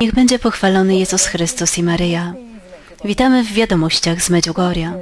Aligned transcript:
Niech 0.00 0.14
będzie 0.14 0.38
pochwalony 0.38 0.96
Jezus 0.96 1.26
Chrystus 1.26 1.78
i 1.78 1.82
Maryja. 1.82 2.34
Witamy 3.04 3.44
w 3.44 3.52
wiadomościach 3.52 4.22
z 4.22 4.30
Medjugorja. 4.30 4.94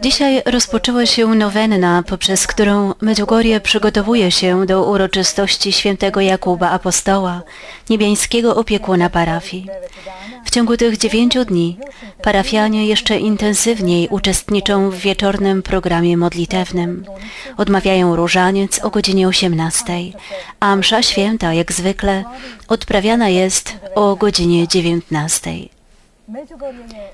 Dzisiaj 0.00 0.42
rozpoczęła 0.46 1.06
się 1.06 1.26
nowenna, 1.26 2.02
poprzez 2.02 2.46
którą 2.46 2.94
Medjugorje 3.00 3.60
przygotowuje 3.60 4.30
się 4.30 4.66
do 4.66 4.84
uroczystości 4.84 5.72
świętego 5.72 6.20
Jakuba 6.20 6.70
Apostoła, 6.70 7.42
niebiańskiego 7.90 8.56
opiekuna 8.56 9.10
parafii. 9.10 9.66
W 10.44 10.50
ciągu 10.50 10.76
tych 10.76 10.96
dziewięciu 10.96 11.44
dni 11.44 11.78
parafianie 12.22 12.86
jeszcze 12.86 13.18
intensywniej 13.18 14.08
uczestniczą 14.08 14.90
w 14.90 14.96
wieczornym 14.96 15.62
programie 15.62 16.16
modlitewnym. 16.16 17.04
Odmawiają 17.56 18.16
różaniec 18.16 18.84
o 18.84 18.90
godzinie 18.90 19.28
18, 19.28 19.92
a 20.60 20.76
msza 20.76 21.02
święta, 21.02 21.54
jak 21.54 21.72
zwykle, 21.72 22.24
odprawiana 22.68 23.28
jest 23.28 23.74
o 23.94 24.16
godzinie 24.16 24.68
19. 24.68 25.75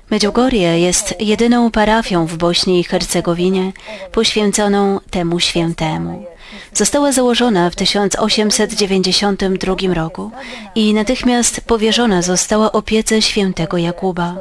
Medjugorje 0.09 0.79
jest 0.79 1.21
jedyną 1.21 1.71
parafią 1.71 2.25
w 2.25 2.37
Bośni 2.37 2.79
i 2.79 2.83
Hercegowinie 2.83 3.71
poświęconą 4.11 4.99
temu 5.09 5.39
świętemu. 5.39 6.25
Została 6.73 7.11
założona 7.11 7.69
w 7.69 7.75
1892 7.75 9.75
roku 9.93 10.31
i 10.75 10.93
natychmiast 10.93 11.61
powierzona 11.61 12.21
została 12.21 12.71
opiece 12.71 13.21
świętego 13.21 13.77
Jakuba, 13.77 14.37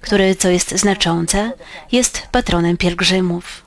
który, 0.00 0.34
co 0.34 0.48
jest 0.48 0.70
znaczące, 0.70 1.52
jest 1.92 2.22
patronem 2.32 2.76
pielgrzymów. 2.76 3.64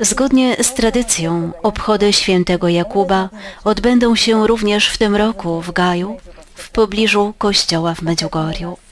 Zgodnie 0.00 0.56
z 0.62 0.74
tradycją 0.74 1.52
obchody 1.62 2.12
świętego 2.12 2.68
Jakuba 2.68 3.28
odbędą 3.64 4.16
się 4.16 4.46
również 4.46 4.88
w 4.88 4.98
tym 4.98 5.16
roku 5.16 5.60
w 5.60 5.72
Gaju, 5.72 6.16
w 6.54 6.70
pobliżu 6.70 7.34
kościoła 7.38 7.94
w 7.94 8.02
Medjugorju. 8.02 8.89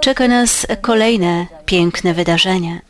Czeka 0.00 0.28
nas 0.28 0.66
kolejne 0.80 1.46
piękne 1.66 2.14
wydarzenie. 2.14 2.80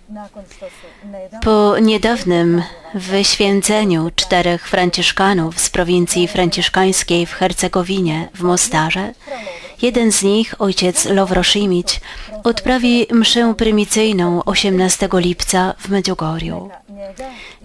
Po 1.43 1.79
niedawnym 1.79 2.63
wyświęceniu 2.95 4.11
czterech 4.17 4.69
franciszkanów 4.69 5.61
z 5.61 5.71
prowincji 5.71 6.29
franciszkańskiej 6.29 7.27
w 7.27 7.33
Hercegowinie 7.33 8.29
w 8.35 8.41
Mostarze, 8.41 9.13
jeden 9.83 10.13
z 10.13 10.23
nich, 10.23 10.55
ojciec 10.59 11.05
Lowroszimić, 11.05 12.01
odprawi 12.45 13.07
mszę 13.11 13.55
prymicyjną 13.55 14.45
18 14.45 15.09
lipca 15.13 15.75
w 15.79 15.89
Medjugorju. 15.89 16.71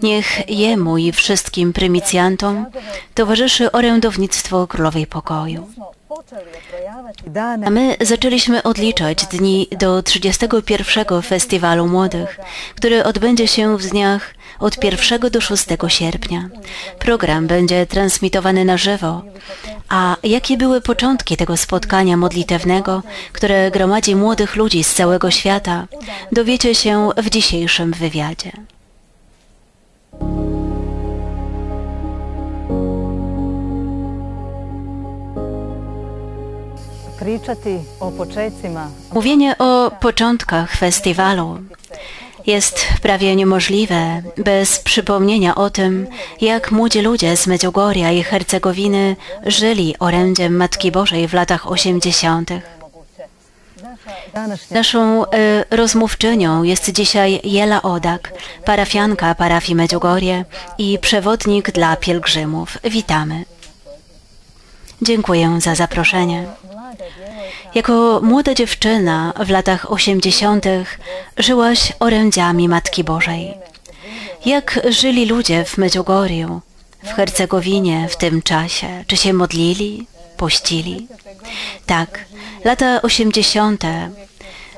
Niech 0.02 0.50
jemu 0.50 0.98
i 0.98 1.12
wszystkim 1.12 1.72
prymicjantom 1.72 2.66
towarzyszy 3.14 3.72
orędownictwo 3.72 4.66
Królowej 4.66 5.06
Pokoju. 5.06 5.68
A 7.64 7.70
my 7.70 7.96
zaczęliśmy 8.00 8.62
odliczać 8.62 9.26
dni 9.26 9.68
do 9.78 10.02
31 10.02 11.22
Festiwalu 11.22 11.86
Młodych, 11.86 12.38
który 12.76 13.04
odbędzie 13.04 13.46
się 13.48 13.78
w 13.78 13.86
dniach 13.86 14.34
od 14.58 14.84
1 14.84 15.20
do 15.30 15.40
6 15.40 15.66
sierpnia. 15.88 16.48
Program 16.98 17.46
będzie 17.46 17.86
transmitowany 17.86 18.64
na 18.64 18.76
żywo. 18.76 19.22
A 19.88 20.16
jakie 20.22 20.56
były 20.56 20.80
początki 20.80 21.36
tego 21.36 21.56
spotkania 21.56 22.16
modlitewnego, 22.16 23.02
które 23.32 23.70
gromadzi 23.70 24.16
młodych 24.16 24.56
ludzi 24.56 24.84
z 24.84 24.94
całego 24.94 25.30
świata, 25.30 25.86
dowiecie 26.32 26.74
się 26.74 27.10
w 27.16 27.30
dzisiejszym 27.30 27.92
wywiadzie. 27.92 28.52
Mówienie 39.12 39.58
o 39.58 39.90
początkach 40.00 40.76
festiwalu 40.76 41.58
jest 42.46 42.86
prawie 43.02 43.36
niemożliwe 43.36 44.22
bez 44.36 44.78
przypomnienia 44.78 45.54
o 45.54 45.70
tym, 45.70 46.06
jak 46.40 46.70
młodzi 46.70 47.00
ludzie 47.00 47.36
z 47.36 47.46
Medjugorja 47.46 48.12
i 48.12 48.22
Hercegowiny 48.22 49.16
żyli 49.46 49.94
orędziem 49.98 50.56
Matki 50.56 50.92
Bożej 50.92 51.28
w 51.28 51.34
latach 51.34 51.70
80. 51.70 52.50
Naszą 54.70 55.24
y, 55.24 55.28
rozmówczynią 55.70 56.62
jest 56.62 56.90
dzisiaj 56.90 57.40
Jela 57.44 57.82
Odak, 57.82 58.32
parafianka 58.64 59.34
parafii 59.34 59.74
Medjugorje 59.74 60.44
i 60.78 60.98
przewodnik 60.98 61.70
dla 61.70 61.96
pielgrzymów. 61.96 62.78
Witamy. 62.84 63.44
Dziękuję 65.02 65.60
za 65.60 65.74
zaproszenie. 65.74 66.46
Jako 67.74 68.20
młoda 68.22 68.54
dziewczyna 68.54 69.32
w 69.46 69.50
latach 69.50 69.92
osiemdziesiątych 69.92 71.00
żyłaś 71.36 71.92
orędziami 72.00 72.68
Matki 72.68 73.04
Bożej. 73.04 73.54
Jak 74.46 74.80
żyli 74.88 75.26
ludzie 75.26 75.64
w 75.64 75.78
Medjugorju, 75.78 76.60
w 77.04 77.12
Hercegowinie 77.12 78.08
w 78.10 78.16
tym 78.16 78.42
czasie? 78.42 79.04
Czy 79.06 79.16
się 79.16 79.32
modlili, 79.32 80.06
pościli? 80.36 81.06
Tak, 81.86 82.24
lata 82.64 83.02
osiemdziesiąte. 83.02 84.10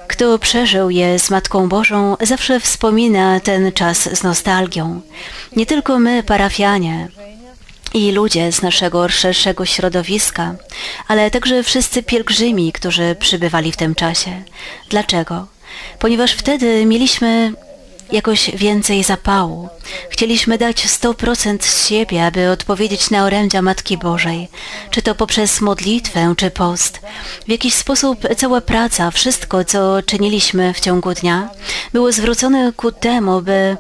Kto 0.06 0.38
przeżył 0.38 0.90
je 0.90 1.18
z 1.18 1.30
Matką 1.30 1.68
Bożą, 1.68 2.16
zawsze 2.20 2.60
wspomina 2.60 3.40
ten 3.40 3.72
czas 3.72 4.16
z 4.18 4.22
nostalgią. 4.22 5.00
Nie 5.56 5.66
tylko 5.66 5.98
my, 5.98 6.22
parafianie, 6.22 7.08
i 7.94 8.12
ludzie 8.12 8.52
z 8.52 8.62
naszego 8.62 9.08
szerszego 9.08 9.66
środowiska, 9.66 10.54
ale 11.08 11.30
także 11.30 11.62
wszyscy 11.62 12.02
pielgrzymi, 12.02 12.72
którzy 12.72 13.16
przybywali 13.18 13.72
w 13.72 13.76
tym 13.76 13.94
czasie. 13.94 14.42
Dlaczego? 14.88 15.46
Ponieważ 15.98 16.32
wtedy 16.32 16.86
mieliśmy 16.86 17.52
jakoś 18.12 18.50
więcej 18.50 19.02
zapału. 19.04 19.68
Chcieliśmy 20.10 20.58
dać 20.58 20.86
100% 20.86 21.62
z 21.62 21.88
siebie, 21.88 22.26
aby 22.26 22.50
odpowiedzieć 22.50 23.10
na 23.10 23.24
orędzia 23.24 23.62
Matki 23.62 23.98
Bożej, 23.98 24.48
czy 24.90 25.02
to 25.02 25.14
poprzez 25.14 25.60
modlitwę, 25.60 26.34
czy 26.36 26.50
post. 26.50 27.00
W 27.46 27.50
jakiś 27.50 27.74
sposób 27.74 28.18
cała 28.36 28.60
praca, 28.60 29.10
wszystko, 29.10 29.64
co 29.64 30.02
czyniliśmy 30.02 30.74
w 30.74 30.80
ciągu 30.80 31.14
dnia, 31.14 31.50
było 31.92 32.12
zwrócone 32.12 32.72
ku 32.76 32.92
temu, 32.92 33.42
by 33.42 33.76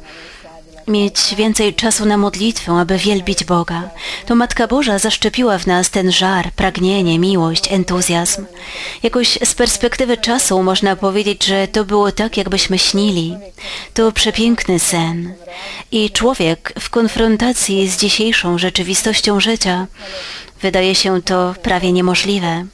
mieć 0.88 1.34
więcej 1.34 1.74
czasu 1.74 2.06
na 2.06 2.16
modlitwę, 2.16 2.72
aby 2.72 2.98
wielbić 2.98 3.44
Boga. 3.44 3.90
To 4.26 4.34
Matka 4.34 4.66
Boża 4.66 4.98
zaszczepiła 4.98 5.58
w 5.58 5.66
nas 5.66 5.90
ten 5.90 6.12
żar, 6.12 6.52
pragnienie, 6.56 7.18
miłość, 7.18 7.72
entuzjazm. 7.72 8.46
Jakoś 9.02 9.38
z 9.44 9.54
perspektywy 9.54 10.16
czasu 10.16 10.62
można 10.62 10.96
powiedzieć, 10.96 11.44
że 11.44 11.68
to 11.68 11.84
było 11.84 12.12
tak, 12.12 12.36
jakbyśmy 12.36 12.78
śnili. 12.78 13.36
To 13.94 14.12
przepiękny 14.12 14.78
sen. 14.78 15.34
I 15.92 16.10
człowiek 16.10 16.72
w 16.80 16.90
konfrontacji 16.90 17.88
z 17.88 17.96
dzisiejszą 17.96 18.58
rzeczywistością 18.58 19.40
życia 19.40 19.86
Wydaje 20.62 20.94
się 20.94 21.22
to 21.22 21.54
prawie 21.62 21.92
niemożliwe, 21.92 22.66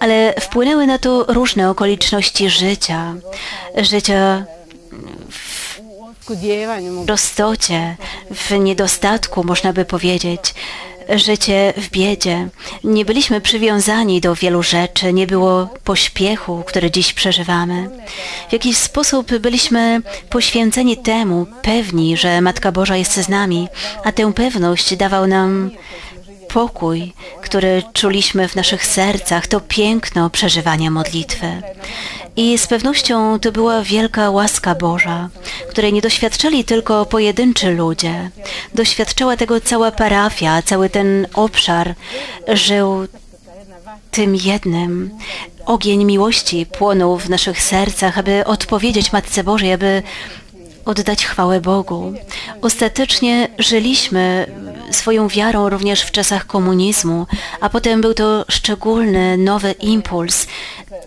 ale 0.00 0.34
wpłynęły 0.40 0.86
na 0.86 0.98
to 0.98 1.24
różne 1.28 1.70
okoliczności 1.70 2.50
życia, 2.50 3.14
życia 3.76 4.44
w 5.30 5.73
prostocie, 7.06 7.96
w 8.30 8.50
niedostatku, 8.50 9.44
można 9.44 9.72
by 9.72 9.84
powiedzieć, 9.84 10.54
życie 11.08 11.74
w 11.76 11.90
biedzie. 11.90 12.48
Nie 12.84 13.04
byliśmy 13.04 13.40
przywiązani 13.40 14.20
do 14.20 14.34
wielu 14.34 14.62
rzeczy, 14.62 15.12
nie 15.12 15.26
było 15.26 15.68
pośpiechu, 15.84 16.62
który 16.66 16.90
dziś 16.90 17.12
przeżywamy. 17.12 17.90
W 18.48 18.52
jakiś 18.52 18.76
sposób 18.76 19.38
byliśmy 19.38 20.02
poświęceni 20.30 20.96
temu, 20.96 21.46
pewni, 21.62 22.16
że 22.16 22.40
Matka 22.40 22.72
Boża 22.72 22.96
jest 22.96 23.12
z 23.12 23.28
nami, 23.28 23.68
a 24.04 24.12
tę 24.12 24.32
pewność 24.32 24.96
dawał 24.96 25.26
nam 25.26 25.70
pokój, 26.54 27.12
który 27.42 27.82
czuliśmy 27.92 28.48
w 28.48 28.56
naszych 28.56 28.86
sercach, 28.86 29.46
to 29.46 29.60
piękno 29.60 30.30
przeżywania 30.30 30.90
modlitwy. 30.90 31.46
I 32.36 32.58
z 32.58 32.66
pewnością 32.66 33.38
to 33.40 33.52
była 33.52 33.82
wielka 33.82 34.30
łaska 34.30 34.74
Boża, 34.74 35.28
której 35.70 35.92
nie 35.92 36.00
doświadczali 36.00 36.64
tylko 36.64 37.06
pojedynczy 37.06 37.70
ludzie. 37.70 38.30
Doświadczała 38.74 39.36
tego 39.36 39.60
cała 39.60 39.90
parafia, 39.90 40.62
cały 40.62 40.90
ten 40.90 41.26
obszar 41.34 41.94
żył 42.48 43.06
tym 44.10 44.36
jednym. 44.36 45.10
Ogień 45.66 46.04
miłości 46.04 46.66
płonął 46.66 47.18
w 47.18 47.30
naszych 47.30 47.62
sercach, 47.62 48.18
aby 48.18 48.44
odpowiedzieć 48.44 49.12
Matce 49.12 49.44
Bożej, 49.44 49.72
aby 49.72 50.02
oddać 50.84 51.26
chwałę 51.26 51.60
Bogu. 51.60 52.12
Ostatecznie 52.62 53.48
żyliśmy 53.58 54.46
swoją 54.90 55.28
wiarą 55.28 55.68
również 55.68 56.02
w 56.02 56.10
czasach 56.10 56.46
komunizmu, 56.46 57.26
a 57.60 57.68
potem 57.68 58.00
był 58.00 58.14
to 58.14 58.44
szczególny 58.48 59.36
nowy 59.36 59.72
impuls 59.72 60.46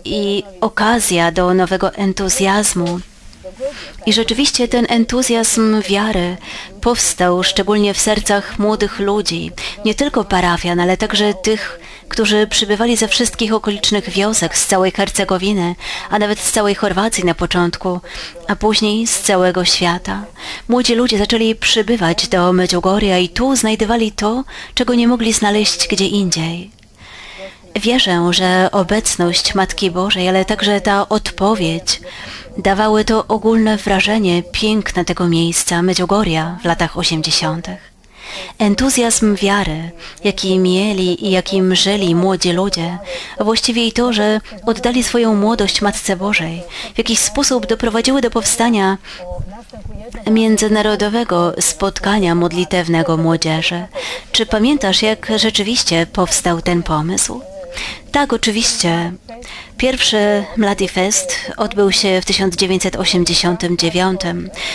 i 0.04 0.42
okazja 0.60 1.32
do 1.32 1.54
nowego 1.54 1.94
entuzjazmu. 1.94 3.00
I 4.06 4.12
rzeczywiście 4.12 4.68
ten 4.68 4.86
entuzjazm 4.88 5.82
wiary 5.82 6.36
powstał 6.80 7.42
szczególnie 7.42 7.94
w 7.94 8.00
sercach 8.00 8.58
młodych 8.58 8.98
ludzi, 9.00 9.50
nie 9.84 9.94
tylko 9.94 10.24
parafian, 10.24 10.80
ale 10.80 10.96
także 10.96 11.34
tych 11.34 11.80
którzy 12.08 12.46
przybywali 12.46 12.96
ze 12.96 13.08
wszystkich 13.08 13.52
okolicznych 13.54 14.10
wiosek, 14.10 14.58
z 14.58 14.66
całej 14.66 14.90
Hercegowiny, 14.92 15.74
a 16.10 16.18
nawet 16.18 16.38
z 16.38 16.52
całej 16.52 16.74
Chorwacji 16.74 17.24
na 17.24 17.34
początku, 17.34 18.00
a 18.48 18.56
później 18.56 19.06
z 19.06 19.20
całego 19.20 19.64
świata. 19.64 20.24
Młodzi 20.68 20.94
ludzie 20.94 21.18
zaczęli 21.18 21.54
przybywać 21.54 22.28
do 22.28 22.52
Medjugorja 22.52 23.18
i 23.18 23.28
tu 23.28 23.56
znajdowali 23.56 24.12
to, 24.12 24.44
czego 24.74 24.94
nie 24.94 25.08
mogli 25.08 25.32
znaleźć 25.32 25.88
gdzie 25.88 26.06
indziej. 26.06 26.70
Wierzę, 27.76 28.30
że 28.30 28.68
obecność 28.72 29.54
Matki 29.54 29.90
Bożej, 29.90 30.28
ale 30.28 30.44
także 30.44 30.80
ta 30.80 31.08
odpowiedź 31.08 32.00
dawały 32.58 33.04
to 33.04 33.26
ogólne 33.28 33.76
wrażenie 33.76 34.42
piękna 34.42 35.04
tego 35.04 35.28
miejsca, 35.28 35.82
Medjugorja 35.82 36.58
w 36.62 36.64
latach 36.64 36.98
80. 36.98 37.68
Entuzjazm 38.58 39.34
wiary, 39.34 39.90
jaki 40.24 40.58
mieli 40.58 41.26
i 41.26 41.30
jakim 41.30 41.74
żyli 41.74 42.14
młodzi 42.14 42.52
ludzie, 42.52 42.98
właściwie 43.40 43.86
i 43.86 43.92
to, 43.92 44.12
że 44.12 44.40
oddali 44.66 45.04
swoją 45.04 45.34
młodość 45.34 45.82
Matce 45.82 46.16
Bożej, 46.16 46.62
w 46.94 46.98
jakiś 46.98 47.18
sposób 47.18 47.66
doprowadziły 47.66 48.20
do 48.20 48.30
powstania 48.30 48.98
międzynarodowego 50.30 51.52
spotkania 51.60 52.34
modlitewnego 52.34 53.16
młodzieży. 53.16 53.86
Czy 54.32 54.46
pamiętasz, 54.46 55.02
jak 55.02 55.32
rzeczywiście 55.36 56.06
powstał 56.06 56.62
ten 56.62 56.82
pomysł? 56.82 57.40
Tak, 58.12 58.32
oczywiście. 58.32 59.12
Pierwszy 59.76 60.44
Mladi 60.56 60.88
Fest 60.88 61.36
odbył 61.56 61.92
się 61.92 62.20
w 62.20 62.24
1989, 62.24 64.20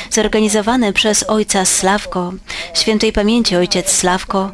zorganizowany 0.10 0.94
przez 0.94 1.24
ojca 1.24 1.66
Sławko. 1.66 2.34
Świętej 2.74 3.14
pamięci 3.14 3.56
ojciec 3.56 3.92
Sławko 3.92 4.52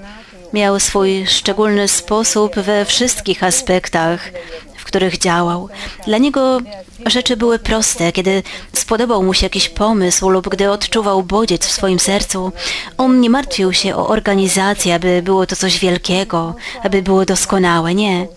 miał 0.54 0.80
swój 0.80 1.28
szczególny 1.28 1.88
sposób 1.88 2.56
we 2.56 2.86
wszystkich 2.86 3.44
aspektach 3.44 4.32
w 4.80 4.86
których 4.86 5.18
działał. 5.18 5.70
Dla 6.08 6.18
niego 6.18 6.62
rzeczy 7.06 7.38
były 7.38 7.60
proste. 7.60 8.12
Kiedy 8.12 8.44
spodobał 8.74 9.24
mu 9.24 9.34
się 9.34 9.46
jakiś 9.46 9.70
pomysł 9.70 10.30
lub 10.30 10.50
gdy 10.50 10.72
odczuwał 10.72 11.24
bodziec 11.24 11.66
w 11.66 11.72
swoim 11.72 12.00
sercu, 12.00 12.52
on 12.98 13.22
nie 13.22 13.30
martwił 13.30 13.74
się 13.74 13.96
o 13.96 14.08
organizację, 14.08 14.96
aby 14.96 15.22
było 15.22 15.46
to 15.46 15.56
coś 15.56 15.80
wielkiego, 15.80 16.56
aby 16.84 17.02
było 17.02 17.26
doskonałe. 17.26 17.96
Nie. 17.96 18.28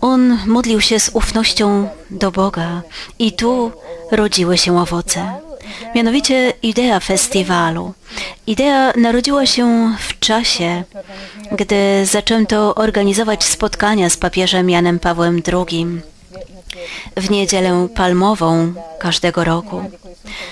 On 0.00 0.38
modlił 0.46 0.80
się 0.80 1.00
z 1.00 1.10
ufnością 1.14 1.88
do 2.10 2.30
Boga 2.30 2.82
i 3.18 3.32
tu 3.32 3.72
rodziły 4.10 4.58
się 4.58 4.80
owoce. 4.80 5.32
Mianowicie 5.94 6.52
idea 6.62 7.00
festiwalu. 7.00 7.94
Idea 8.46 8.92
narodziła 8.96 9.46
się 9.46 9.94
w 10.18 10.20
czasie, 10.20 10.84
gdy 11.52 12.06
zaczęto 12.06 12.74
organizować 12.74 13.44
spotkania 13.44 14.10
z 14.10 14.16
papieżem 14.16 14.70
Janem 14.70 14.98
Pawłem 14.98 15.42
II 15.52 15.86
w 17.16 17.30
niedzielę 17.30 17.88
palmową 17.94 18.72
każdego 18.98 19.44
roku. 19.44 19.82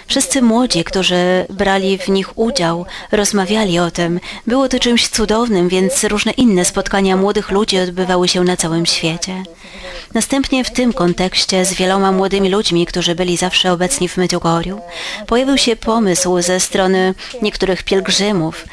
Wszyscy 0.06 0.42
młodzi, 0.42 0.84
którzy 0.84 1.46
brali 1.50 1.98
w 1.98 2.08
nich 2.08 2.38
udział, 2.38 2.86
rozmawiali 3.12 3.78
o 3.78 3.90
tym. 3.90 4.20
Było 4.46 4.68
to 4.68 4.78
czymś 4.78 5.08
cudownym, 5.08 5.68
więc 5.68 6.04
różne 6.04 6.32
inne 6.32 6.64
spotkania 6.64 7.16
młodych 7.16 7.50
ludzi 7.50 7.78
odbywały 7.78 8.28
się 8.28 8.44
na 8.44 8.56
całym 8.56 8.86
świecie. 8.86 9.42
Następnie 10.14 10.64
w 10.64 10.70
tym 10.70 10.92
kontekście 10.92 11.64
z 11.64 11.74
wieloma 11.74 12.12
młodymi 12.12 12.48
ludźmi, 12.48 12.86
którzy 12.86 13.14
byli 13.14 13.36
zawsze 13.36 13.72
obecni 13.72 14.08
w 14.08 14.16
Medjugorju, 14.16 14.80
pojawił 15.26 15.58
się 15.58 15.76
pomysł 15.76 16.42
ze 16.42 16.60
strony 16.60 17.14
niektórych 17.42 17.82
pielgrzymów, 17.82 18.64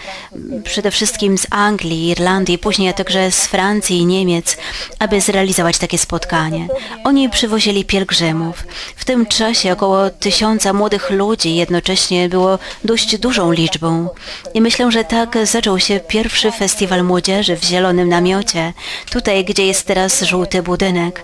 przede 0.64 0.92
wszystkim 0.92 1.38
z 1.38 1.48
Anglii, 1.50 2.10
Irlandii, 2.10 2.58
później 2.58 2.90
a 2.90 2.94
także 2.94 3.32
z 3.32 3.46
Francji 3.46 3.98
i 3.98 4.06
Niemiec, 4.06 4.58
aby 5.00 5.22
zrealizować 5.22 5.78
takie 5.78 5.98
spotkanie. 5.98 6.68
Oni 7.04 7.30
przywozili 7.30 7.86
pielgrzymów. 7.86 8.64
W 8.96 9.06
tym 9.06 9.26
czasie 9.26 9.74
około 9.74 10.10
tysiąca 10.10 10.74
młodych 10.74 11.10
ludzi 11.10 11.56
jednocześnie 11.56 12.30
było 12.30 12.60
dość 12.84 13.18
dużą 13.18 13.52
liczbą. 13.52 14.10
I 14.54 14.62
myślę, 14.62 14.92
że 14.92 15.04
tak 15.04 15.38
zaczął 15.44 15.80
się 15.80 16.00
pierwszy 16.00 16.52
festiwal 16.52 17.04
młodzieży 17.04 17.58
w 17.58 17.64
zielonym 17.64 18.10
namiocie, 18.10 18.74
tutaj 19.12 19.46
gdzie 19.46 19.66
jest 19.66 19.86
teraz 19.88 20.22
żółty 20.22 20.64
budynek. 20.64 21.23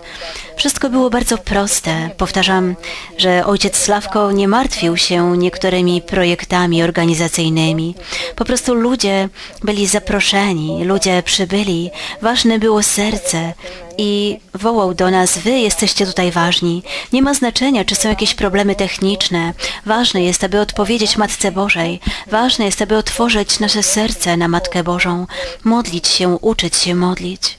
Wszystko 0.56 0.90
było 0.90 1.10
bardzo 1.10 1.38
proste. 1.38 2.10
Powtarzam, 2.18 2.76
że 3.18 3.46
ojciec 3.46 3.78
Sławko 3.78 4.32
nie 4.32 4.48
martwił 4.48 4.98
się 4.98 5.38
niektórymi 5.38 6.02
projektami 6.02 6.84
organizacyjnymi. 6.84 7.96
Po 8.36 8.46
prostu 8.46 8.74
ludzie 8.74 9.30
byli 9.64 9.88
zaproszeni, 9.88 10.86
ludzie 10.86 11.24
przybyli. 11.24 11.92
Ważne 12.22 12.60
było 12.60 12.84
serce 12.84 13.54
i 13.98 14.40
wołał 14.54 14.94
do 14.94 15.12
nas, 15.12 15.38
wy 15.38 15.52
jesteście 15.52 16.06
tutaj 16.06 16.32
ważni. 16.32 16.84
Nie 17.14 17.22
ma 17.22 17.34
znaczenia, 17.34 17.86
czy 17.86 17.96
są 17.96 18.10
jakieś 18.10 18.36
problemy 18.36 18.76
techniczne. 18.76 19.54
Ważne 19.86 20.24
jest, 20.24 20.44
aby 20.44 20.60
odpowiedzieć 20.60 21.18
Matce 21.18 21.52
Bożej. 21.52 22.00
Ważne 22.28 22.66
jest, 22.66 22.82
aby 22.82 22.98
otworzyć 22.98 23.60
nasze 23.60 23.84
serce 23.84 24.38
na 24.38 24.48
Matkę 24.48 24.84
Bożą. 24.84 25.28
Modlić 25.64 26.08
się, 26.08 26.30
uczyć 26.30 26.76
się 26.76 26.96
modlić. 26.96 27.59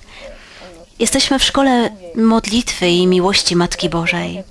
Jesteśmy 1.00 1.38
w 1.38 1.44
szkole 1.44 1.90
modlitwy 2.14 2.88
i 2.88 3.06
miłości 3.06 3.56
Matki 3.56 3.88
Bożej. 3.88 4.42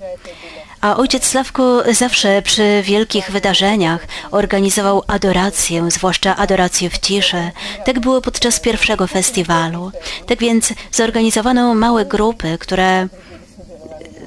A 0.80 0.96
ojciec 0.96 1.26
Sławko 1.26 1.82
zawsze 1.92 2.42
przy 2.42 2.82
wielkich 2.82 3.30
wydarzeniach 3.30 4.06
organizował 4.30 5.02
adorację, 5.06 5.90
zwłaszcza 5.90 6.36
adorację 6.36 6.90
w 6.90 6.98
ciszy. 6.98 7.50
Tak 7.84 8.00
było 8.00 8.20
podczas 8.20 8.60
pierwszego 8.60 9.06
festiwalu. 9.06 9.92
Tak 10.26 10.38
więc 10.38 10.72
zorganizowano 10.92 11.74
małe 11.74 12.04
grupy, 12.04 12.58
które 12.58 13.08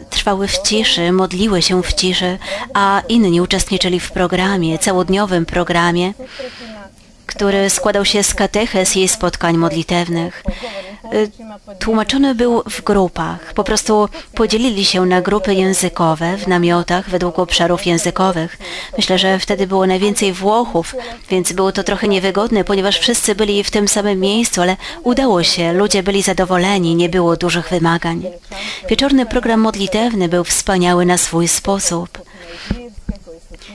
trwały 0.10 0.48
w 0.48 0.62
ciszy, 0.62 1.12
modliły 1.12 1.62
się 1.62 1.84
w 1.84 1.94
ciszy, 1.94 2.38
a 2.74 3.02
inni 3.10 3.42
uczestniczyli 3.42 4.00
w 4.00 4.12
programie, 4.12 4.80
całodniowym 4.80 5.46
programie, 5.46 6.14
który 7.26 7.70
składał 7.70 8.06
się 8.06 8.24
z 8.24 8.34
katechez 8.34 8.98
i 8.98 9.08
spotkań 9.08 9.58
modlitewnych. 9.58 10.44
Y, 11.14 11.32
tłumaczony 11.80 12.36
był 12.36 12.64
w 12.70 12.82
grupach. 12.84 13.54
Po 13.54 13.64
prostu 13.64 14.10
podzielili 14.36 14.86
się 14.86 15.06
na 15.06 15.22
grupy 15.22 15.54
językowe 15.54 16.38
w 16.38 16.48
namiotach 16.48 17.10
według 17.10 17.40
obszarów 17.40 17.86
językowych. 17.86 18.58
Myślę, 18.98 19.18
że 19.18 19.40
wtedy 19.40 19.68
było 19.68 19.88
najwięcej 19.88 20.34
Włochów, 20.34 20.96
więc 21.30 21.54
było 21.54 21.72
to 21.72 21.84
trochę 21.84 22.08
niewygodne, 22.08 22.64
ponieważ 22.64 23.00
wszyscy 23.00 23.36
byli 23.36 23.64
w 23.64 23.72
tym 23.72 23.88
samym 23.88 24.20
miejscu, 24.20 24.62
ale 24.62 24.78
udało 25.04 25.44
się, 25.44 25.74
ludzie 25.74 26.04
byli 26.04 26.22
zadowoleni, 26.22 26.96
nie 26.96 27.10
było 27.10 27.38
dużych 27.38 27.70
wymagań. 27.70 28.24
Wieczorny 28.90 29.26
program 29.26 29.60
modlitewny 29.60 30.30
był 30.30 30.44
wspaniały 30.44 31.06
na 31.06 31.18
swój 31.18 31.48
sposób. 31.48 32.33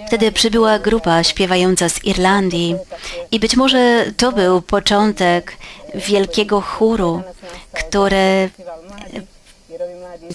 Wtedy 0.08 0.32
przybyła 0.32 0.78
grupa 0.78 1.24
śpiewająca 1.24 1.88
z 1.88 2.04
Irlandii 2.04 2.76
i 3.30 3.40
być 3.40 3.56
może 3.56 4.04
to 4.16 4.32
był 4.32 4.62
początek 4.62 5.56
wielkiego 5.94 6.60
chóru, 6.60 7.22
który 7.72 8.50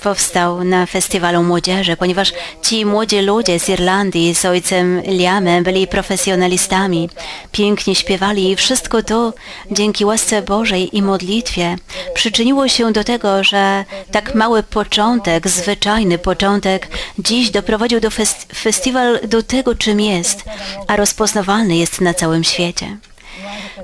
powstał 0.01 0.63
na 0.63 0.85
festiwalu 0.85 1.43
młodzieży, 1.43 1.97
ponieważ 1.97 2.33
ci 2.61 2.85
młodzi 2.85 3.21
ludzie 3.21 3.59
z 3.59 3.69
Irlandii 3.69 4.35
z 4.35 4.45
ojcem 4.45 5.01
Liamem 5.01 5.63
byli 5.63 5.87
profesjonalistami, 5.87 7.09
pięknie 7.51 7.95
śpiewali 7.95 8.51
i 8.51 8.55
wszystko 8.55 9.03
to 9.03 9.33
dzięki 9.71 10.05
łasce 10.05 10.41
Bożej 10.41 10.97
i 10.97 11.01
modlitwie 11.01 11.75
przyczyniło 12.13 12.67
się 12.67 12.91
do 12.91 13.03
tego, 13.03 13.43
że 13.43 13.85
tak 14.11 14.35
mały 14.35 14.63
początek, 14.63 15.47
zwyczajny 15.47 16.17
początek 16.17 16.87
dziś 17.19 17.49
doprowadził 17.49 17.99
do 17.99 18.09
fest 18.09 18.47
festiwal 18.55 19.19
do 19.27 19.43
tego, 19.43 19.75
czym 19.75 19.99
jest, 19.99 20.43
a 20.87 20.95
rozpoznawalny 20.95 21.75
jest 21.75 22.01
na 22.01 22.13
całym 22.13 22.43
świecie. 22.43 22.97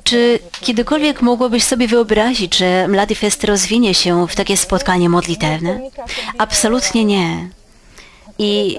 Czy 0.03 0.39
kiedykolwiek 0.61 1.21
mogłabyś 1.21 1.63
sobie 1.63 1.87
wyobrazić, 1.87 2.57
że 2.57 2.87
Mlady 2.87 3.15
Fest 3.15 3.43
rozwinie 3.43 3.93
się 3.93 4.27
w 4.27 4.35
takie 4.35 4.57
spotkanie 4.57 5.09
modlitewne? 5.09 5.79
Absolutnie 6.37 7.05
nie. 7.05 7.49
I 8.39 8.77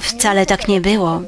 wcale 0.00 0.46
tak 0.46 0.68
nie 0.68 0.80
było. 0.80 1.22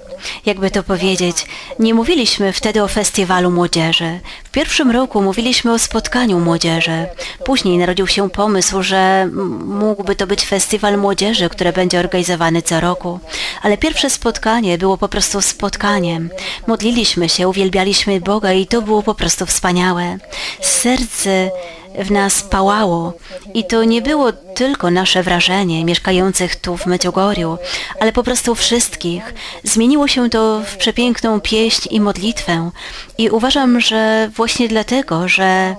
Jakby 0.46 0.70
to 0.70 0.82
powiedzieć, 0.82 1.46
nie 1.78 1.94
mówiliśmy 1.94 2.52
wtedy 2.52 2.82
o 2.82 2.88
festiwalu 2.88 3.50
młodzieży. 3.50 4.20
W 4.44 4.50
pierwszym 4.50 4.90
roku 4.90 5.22
mówiliśmy 5.22 5.72
o 5.72 5.78
spotkaniu 5.78 6.40
młodzieży. 6.40 7.06
Później 7.44 7.78
narodził 7.78 8.06
się 8.06 8.30
pomysł, 8.30 8.82
że 8.82 9.28
mógłby 9.64 10.16
to 10.16 10.26
być 10.26 10.46
festiwal 10.46 10.98
młodzieży, 10.98 11.48
który 11.48 11.72
będzie 11.72 12.00
organizowany 12.00 12.62
co 12.62 12.80
roku. 12.80 13.20
Ale 13.62 13.78
pierwsze 13.78 14.10
spotkanie 14.10 14.78
było 14.78 14.98
po 14.98 15.08
prostu 15.08 15.42
spotkaniem. 15.42 16.30
Modliliśmy 16.66 17.28
się, 17.28 17.48
uwielbialiśmy 17.48 18.20
Boga 18.20 18.52
i 18.52 18.66
to 18.66 18.82
było 18.82 19.02
po 19.02 19.14
prostu 19.14 19.46
wspaniałe. 19.46 20.18
Serce 20.60 21.50
w 21.98 22.10
nas 22.10 22.42
pałało. 22.42 23.12
I 23.54 23.64
to 23.64 23.84
nie 23.84 24.02
było 24.02 24.32
tylko 24.32 24.90
nasze 24.90 25.22
wrażenie 25.22 25.84
mieszkających 25.84 26.56
tu 26.56 26.76
w 26.76 26.86
Medjugorju, 26.86 27.58
ale 28.00 28.12
po 28.12 28.22
prostu 28.22 28.54
wszystkich. 28.54 29.34
Zmieniło 29.64 30.08
się 30.08 30.30
to 30.30 30.60
w 30.66 30.76
przepiękną 30.76 31.40
pieśń 31.40 31.88
i 31.90 32.00
modlitwę. 32.00 32.70
I 33.18 33.30
uważam, 33.30 33.80
że 33.80 34.30
właśnie 34.36 34.68
dlatego, 34.68 35.28
że 35.28 35.76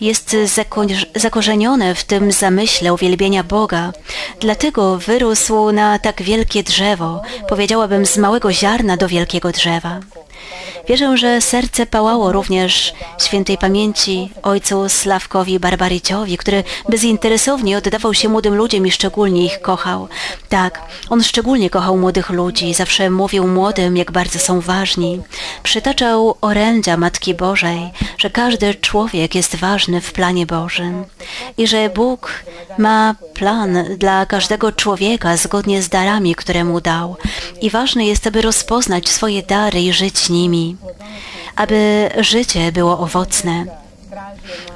jest 0.00 0.36
zakorzenione 1.16 1.94
w 1.94 2.04
tym 2.04 2.32
zamyśle 2.32 2.94
uwielbienia 2.94 3.44
Boga, 3.44 3.92
dlatego 4.40 4.98
wyrósł 4.98 5.72
na 5.72 5.98
tak 5.98 6.22
wielkie 6.22 6.62
drzewo, 6.62 7.22
powiedziałabym 7.48 8.06
z 8.06 8.16
małego 8.16 8.52
ziarna 8.52 8.96
do 8.96 9.08
wielkiego 9.08 9.52
drzewa. 9.52 10.00
Wierzę, 10.88 11.16
że 11.16 11.40
serce 11.40 11.86
pałało 11.86 12.32
również 12.32 12.92
świętej 13.18 13.58
pamięci 13.58 14.30
ojcu 14.42 14.88
Sławkowi 14.88 15.60
Barbaryciowi, 15.60 16.36
który 16.36 16.64
bezinteresownie 16.88 17.78
oddawał 17.78 18.14
się 18.14 18.28
młodym 18.28 18.54
ludziom 18.54 18.86
i 18.86 18.90
szczególnie 18.90 19.44
ich 19.44 19.60
kochał. 19.60 20.08
Tak, 20.48 20.82
on 21.10 21.22
szczególnie 21.22 21.70
kochał 21.70 21.96
młodych 21.96 22.30
ludzi, 22.30 22.74
zawsze 22.74 23.10
mówił 23.10 23.46
młodym, 23.46 23.96
jak 23.96 24.12
bardzo 24.12 24.38
są 24.38 24.60
ważni. 24.60 25.20
Przytaczał 25.62 26.34
orędzia 26.40 26.96
Matki 26.96 27.34
Bożej, 27.34 27.90
że 28.18 28.30
każdy 28.30 28.74
człowiek 28.74 29.34
jest 29.34 29.56
ważny 29.56 30.00
w 30.00 30.12
planie 30.12 30.46
Bożym 30.46 31.04
i 31.58 31.66
że 31.66 31.90
Bóg 31.90 32.44
ma 32.78 33.14
plan 33.34 33.84
dla 33.98 34.26
każdego 34.26 34.72
człowieka 34.72 35.36
zgodnie 35.36 35.82
z 35.82 35.88
darami, 35.88 36.34
które 36.34 36.64
mu 36.64 36.80
dał. 36.80 37.16
I 37.60 37.70
ważne 37.70 38.06
jest, 38.06 38.26
aby 38.26 38.42
rozpoznać 38.42 39.08
swoje 39.08 39.42
dary 39.42 39.80
i 39.80 39.92
żyć 39.92 40.28
nimi 40.28 40.77
aby 41.56 42.10
życie 42.18 42.72
było 42.72 42.98
owocne. 42.98 43.64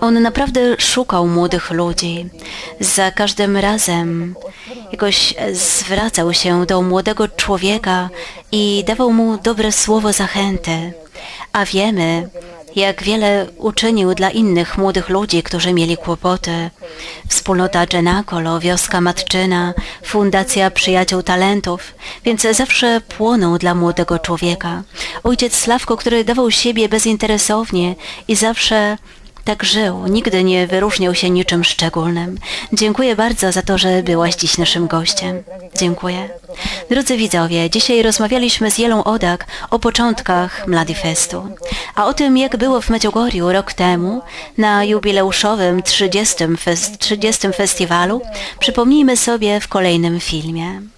On 0.01 0.23
naprawdę 0.23 0.61
szukał 0.79 1.27
młodych 1.29 1.71
ludzi. 1.71 2.29
Za 2.81 3.11
każdym 3.11 3.57
razem 3.57 4.35
jakoś 4.93 5.35
zwracał 5.53 6.33
się 6.33 6.67
do 6.67 6.83
młodego 6.83 7.29
człowieka 7.29 8.09
i 8.53 8.85
dawał 8.87 9.13
mu 9.13 9.39
dobre 9.39 9.73
słowo 9.73 10.13
zachęty. 10.13 10.93
A 11.53 11.65
wiemy, 11.65 12.29
jak 12.77 13.03
wiele 13.03 13.47
uczynił 13.57 14.15
dla 14.15 14.31
innych 14.31 14.79
młodych 14.79 15.09
ludzi, 15.09 15.43
którzy 15.43 15.73
mieli 15.73 15.97
kłopoty. 15.97 16.71
Wspólnota 17.29 17.87
Dżenakolo, 17.87 18.61
wioska 18.61 19.01
matczyna, 19.01 19.75
Fundacja 20.05 20.71
Przyjaciół 20.71 21.23
Talentów, 21.23 21.95
więc 22.25 22.43
zawsze 22.43 23.01
płonął 23.01 23.59
dla 23.59 23.75
młodego 23.75 24.19
człowieka. 24.19 24.83
Ojciec 25.25 25.57
Sławko, 25.57 25.97
który 25.97 26.25
dawał 26.25 26.51
siebie 26.51 26.89
bezinteresownie 26.89 27.95
i 28.29 28.37
zawsze 28.37 28.97
tak 29.45 29.65
żył, 29.65 30.07
nigdy 30.07 30.45
nie 30.45 30.67
wyróżniał 30.67 31.15
się 31.15 31.31
niczym 31.31 31.65
szczególnym. 31.65 32.39
Dziękuję 32.73 33.17
bardzo 33.17 33.53
za 33.53 33.63
to, 33.63 33.79
że 33.79 34.03
byłaś 34.03 34.35
dziś 34.35 34.59
naszym 34.59 34.87
gościem. 34.87 35.43
Dziękuję. 35.79 36.29
Drodzy 36.91 37.17
widzowie, 37.17 37.71
dzisiaj 37.71 38.03
rozmawialiśmy 38.03 38.71
z 38.71 38.79
Jelą 38.79 39.05
Odak 39.05 39.47
o 39.71 39.79
początkach 39.79 40.67
Mladifestu, 40.67 41.49
a 41.95 42.07
o 42.07 42.15
tym, 42.15 42.39
jak 42.39 42.57
było 42.57 42.81
w 42.81 42.91
Medjugorju 42.91 43.53
rok 43.53 43.73
temu 43.73 44.23
na 44.59 44.85
jubileuszowym 44.85 45.83
30. 45.83 46.45
Fest 46.59 46.99
30. 46.99 47.49
festiwalu, 47.49 48.21
przypomnijmy 48.59 49.17
sobie 49.17 49.61
w 49.61 49.69
kolejnym 49.69 50.21
filmie. 50.21 50.92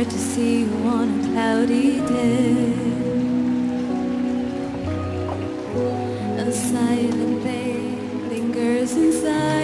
hard 0.00 0.10
to 0.10 0.18
see 0.18 0.60
you 0.60 0.72
on 0.86 1.08
a 1.20 1.28
cloudy 1.28 2.00
day. 2.00 2.72
A 6.38 6.50
silent 6.50 7.44
pain 7.44 8.28
lingers 8.30 8.92
inside. 8.96 9.59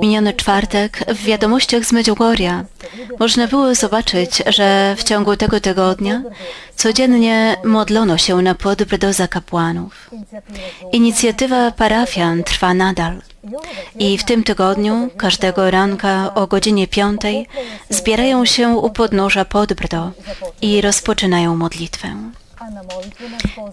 Miniony 0.00 0.32
czwartek 0.32 1.04
w 1.08 1.24
wiadomościach 1.24 1.84
z 1.84 1.92
Medjugorja 1.92 2.64
można 3.18 3.46
było 3.46 3.74
zobaczyć, 3.74 4.42
że 4.46 4.94
w 4.98 5.04
ciągu 5.04 5.36
tego 5.36 5.60
tygodnia 5.60 6.22
codziennie 6.76 7.56
modlono 7.64 8.18
się 8.18 8.42
na 8.42 8.54
podbr 8.54 9.12
za 9.12 9.28
kapłanów. 9.28 10.10
Inicjatywa 10.92 11.70
parafian 11.70 12.44
trwa 12.44 12.74
nadal. 12.74 13.22
I 13.98 14.18
w 14.18 14.24
tym 14.24 14.44
tygodniu, 14.44 15.10
każdego 15.16 15.70
ranka 15.70 16.34
o 16.34 16.46
godzinie 16.46 16.88
piątej, 16.88 17.46
zbierają 17.90 18.44
się 18.44 18.68
u 18.68 18.90
podnóża 18.90 19.44
Podbrdo 19.44 20.10
i 20.62 20.80
rozpoczynają 20.80 21.56
modlitwę. 21.56 22.08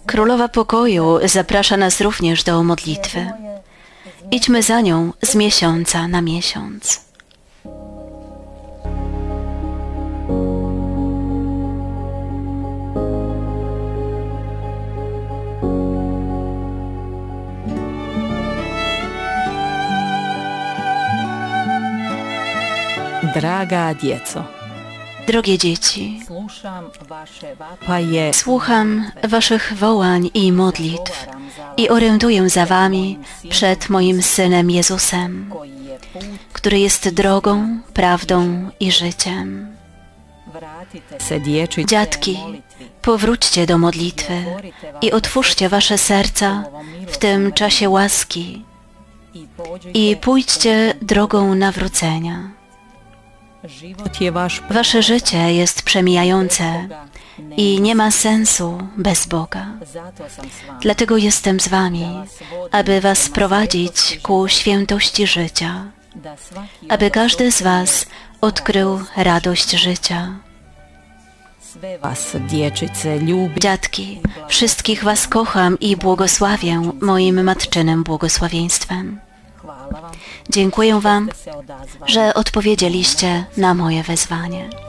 Królowa 0.06 0.48
Pokoju 0.48 1.20
zaprasza 1.26 1.78
nas 1.78 2.02
również 2.02 2.44
do 2.44 2.64
modlitwy. 2.64 3.32
Idźmy 4.32 4.64
za 4.64 4.82
nią 4.82 5.14
z 5.24 5.36
miesiąca 5.36 6.08
na 6.08 6.22
miesiąc. 6.22 7.08
Draga 23.34 23.94
dieco. 23.94 24.57
Drogie 25.28 25.58
dzieci, 25.58 26.22
słucham 28.34 29.12
Waszych 29.24 29.74
wołań 29.74 30.30
i 30.34 30.52
modlitw 30.52 31.28
i 31.78 31.90
oręduję 31.90 32.50
za 32.50 32.66
Wami 32.66 33.20
przed 33.50 33.90
moim 33.90 34.22
Synem 34.22 34.72
Jezusem, 34.72 35.54
który 36.54 36.80
jest 36.80 37.10
drogą, 37.10 37.80
prawdą 37.94 38.70
i 38.80 38.92
życiem. 38.92 39.76
Dziadki, 41.86 42.40
powróćcie 43.02 43.66
do 43.66 43.78
modlitwy 43.78 44.46
i 45.02 45.12
otwórzcie 45.12 45.70
Wasze 45.70 45.98
serca 45.98 46.64
w 47.08 47.18
tym 47.18 47.52
czasie 47.52 47.90
łaski 47.90 48.66
i 49.94 50.18
pójdźcie 50.22 50.94
drogą 51.02 51.56
nawrócenia. 51.56 52.58
Wasze 54.70 55.04
życie 55.04 55.54
jest 55.54 55.82
przemijające 55.82 56.88
i 57.58 57.82
nie 57.82 57.96
ma 57.96 58.12
sensu 58.12 58.78
bez 58.98 59.26
Boga. 59.26 59.66
Dlatego 60.82 61.18
jestem 61.18 61.60
z 61.60 61.68
Wami, 61.68 62.08
aby 62.72 63.02
Was 63.02 63.30
prowadzić 63.30 64.20
ku 64.24 64.48
świętości 64.48 65.28
życia, 65.28 65.86
aby 66.90 67.12
każdy 67.12 67.52
z 67.52 67.62
Was 67.62 68.06
odkrył 68.42 69.00
radość 69.18 69.72
życia. 69.72 70.40
Dziadki, 73.60 74.22
wszystkich 74.48 75.04
Was 75.04 75.28
kocham 75.28 75.80
i 75.80 75.98
błogosławię 75.98 76.92
moim 77.02 77.44
matczynym 77.44 78.04
błogosławieństwem. 78.04 79.27
Dziękuję 80.50 81.00
Wam, 81.02 81.30
że 82.06 82.34
odpowiedzieliście 82.34 83.46
na 83.58 83.74
moje 83.74 84.04
wezwanie. 84.04 84.87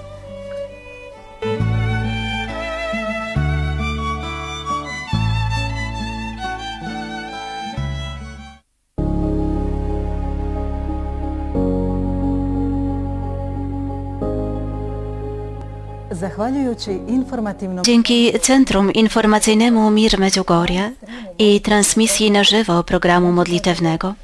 Dzięki 17.82 18.32
Centrum 18.40 18.92
Informacyjnemu 18.92 19.90
Mir 19.90 20.18
Medjugorje 20.18 20.92
i 21.38 21.60
transmisji 21.60 22.30
na 22.30 22.44
żywo 22.44 22.84
programu 22.84 23.32
modlitewnego, 23.32 24.14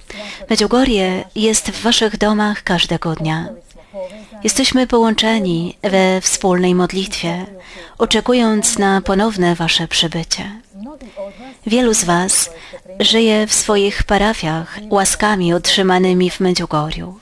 Medjugorje 0.51 1.25
jest 1.35 1.71
w 1.71 1.83
Waszych 1.83 2.19
domach 2.19 2.63
każdego 2.63 3.15
dnia. 3.15 3.49
Jesteśmy 4.45 4.87
połączeni 4.87 5.77
we 5.83 6.21
wspólnej 6.21 6.75
modlitwie, 6.75 7.47
oczekując 7.99 8.79
na 8.79 9.01
ponowne 9.01 9.55
Wasze 9.55 9.89
przybycie. 9.89 10.51
Wielu 11.67 11.95
z 11.95 12.05
Was 12.05 12.51
żyje 13.01 13.47
w 13.47 13.53
swoich 13.53 14.03
parafiach 14.03 14.79
łaskami 14.91 15.55
otrzymanymi 15.55 16.31
w 16.31 16.41
Medjugorju. 16.41 17.19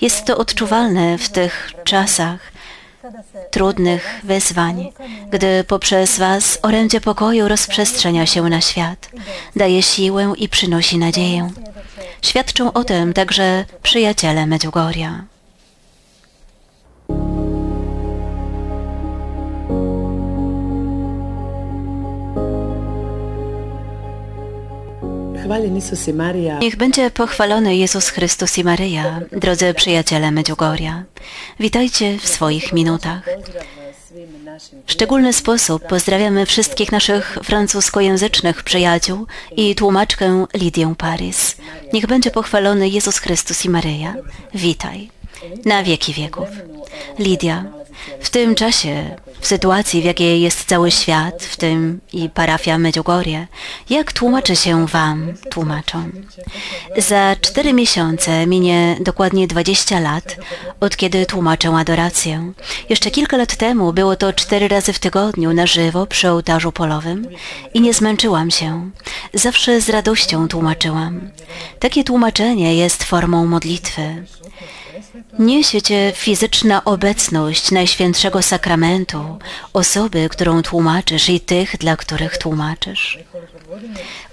Jest 0.00 0.24
to 0.24 0.36
odczuwalne 0.36 1.18
w 1.18 1.28
tych 1.28 1.72
czasach, 1.84 2.40
trudnych 3.50 4.20
wyzwań, 4.24 4.92
gdy 5.30 5.64
poprzez 5.64 6.18
Was 6.18 6.58
orędzie 6.62 7.00
pokoju 7.00 7.48
rozprzestrzenia 7.48 8.26
się 8.26 8.42
na 8.42 8.60
świat, 8.60 9.10
daje 9.56 9.82
siłę 9.82 10.32
i 10.36 10.48
przynosi 10.48 10.98
nadzieję. 10.98 11.50
Świadczą 12.22 12.72
o 12.72 12.84
tym 12.84 13.12
także 13.12 13.64
przyjaciele 13.82 14.46
Medjugorja. 14.46 15.33
Niech 26.60 26.76
będzie 26.76 27.10
pochwalony 27.10 27.76
Jezus 27.76 28.08
Chrystus 28.08 28.58
i 28.58 28.64
Maryja, 28.64 29.20
drodzy 29.32 29.74
przyjaciele 29.74 30.30
Medjugorja. 30.30 31.04
Witajcie 31.60 32.18
w 32.18 32.28
swoich 32.28 32.72
minutach. 32.72 33.22
W 34.86 34.92
szczególny 34.92 35.32
sposób 35.32 35.86
pozdrawiamy 35.86 36.46
wszystkich 36.46 36.92
naszych 36.92 37.38
francuskojęzycznych 37.42 38.62
przyjaciół 38.62 39.26
i 39.56 39.74
tłumaczkę 39.74 40.46
Lidię 40.54 40.94
Paris. 40.98 41.56
Niech 41.92 42.06
będzie 42.06 42.30
pochwalony 42.30 42.88
Jezus 42.88 43.18
Chrystus 43.18 43.64
i 43.64 43.68
Maryja. 43.70 44.14
Witaj. 44.54 45.10
Na 45.64 45.82
wieki 45.82 46.12
wieków. 46.12 46.48
Lidia, 47.18 47.64
w 48.20 48.30
tym 48.30 48.54
czasie, 48.54 49.16
w 49.40 49.46
sytuacji, 49.46 50.02
w 50.02 50.04
jakiej 50.04 50.40
jest 50.40 50.64
cały 50.64 50.90
świat, 50.90 51.42
w 51.42 51.56
tym 51.56 52.00
i 52.12 52.28
parafia 52.28 52.78
Medjugorje, 52.78 53.46
jak 53.90 54.12
tłumaczy 54.12 54.56
się 54.56 54.86
Wam, 54.86 55.32
tłumaczom? 55.50 56.12
Za 56.96 57.36
cztery 57.40 57.72
miesiące 57.72 58.46
minie 58.46 58.96
dokładnie 59.00 59.46
20 59.46 60.00
lat, 60.00 60.36
od 60.80 60.96
kiedy 60.96 61.26
tłumaczę 61.26 61.68
adorację. 61.68 62.52
Jeszcze 62.88 63.10
kilka 63.10 63.36
lat 63.36 63.56
temu 63.56 63.92
było 63.92 64.16
to 64.16 64.32
cztery 64.32 64.68
razy 64.68 64.92
w 64.92 64.98
tygodniu 64.98 65.52
na 65.52 65.66
żywo 65.66 66.06
przy 66.06 66.30
ołtarzu 66.30 66.72
polowym 66.72 67.28
i 67.74 67.80
nie 67.80 67.94
zmęczyłam 67.94 68.50
się. 68.50 68.90
Zawsze 69.34 69.80
z 69.80 69.88
radością 69.88 70.48
tłumaczyłam. 70.48 71.30
Takie 71.78 72.04
tłumaczenie 72.04 72.76
jest 72.76 73.04
formą 73.04 73.46
modlitwy. 73.46 74.24
Niesie 75.38 75.82
Cię 75.82 76.12
fizyczna 76.16 76.84
obecność 76.84 77.70
Najświętszego 77.70 77.93
Sakramentu, 78.42 79.38
osoby, 79.72 80.28
którą 80.28 80.62
tłumaczysz 80.62 81.28
i 81.28 81.40
tych, 81.40 81.76
dla 81.78 81.96
których 81.96 82.38
tłumaczysz. 82.38 83.18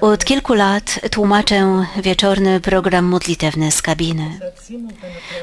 Od 0.02 0.26
kilku 0.26 0.54
lat 0.54 1.00
tłumaczę 1.12 1.86
wieczorny 2.02 2.60
program 2.60 3.06
modlitewny 3.06 3.72
z 3.72 3.82
kabiny. 3.82 4.40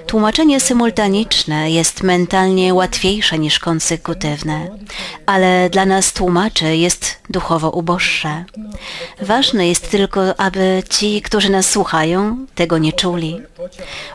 Tłumaczenie 0.06 0.60
symultaniczne 0.60 1.70
jest 1.70 2.02
mentalnie 2.02 2.74
łatwiejsze 2.74 3.38
niż 3.38 3.58
konsekutywne, 3.58 4.68
ale 5.26 5.70
dla 5.70 5.86
nas 5.86 6.12
tłumaczy 6.12 6.76
jest 6.76 7.18
duchowo 7.30 7.70
uboższe. 7.70 8.44
Ważne 9.22 9.68
jest 9.68 9.90
tylko, 9.90 10.40
aby 10.40 10.82
ci, 10.90 11.22
którzy 11.22 11.50
nas 11.50 11.70
słuchają, 11.70 12.46
tego 12.54 12.78
nie 12.78 12.92
czuli. 12.92 13.40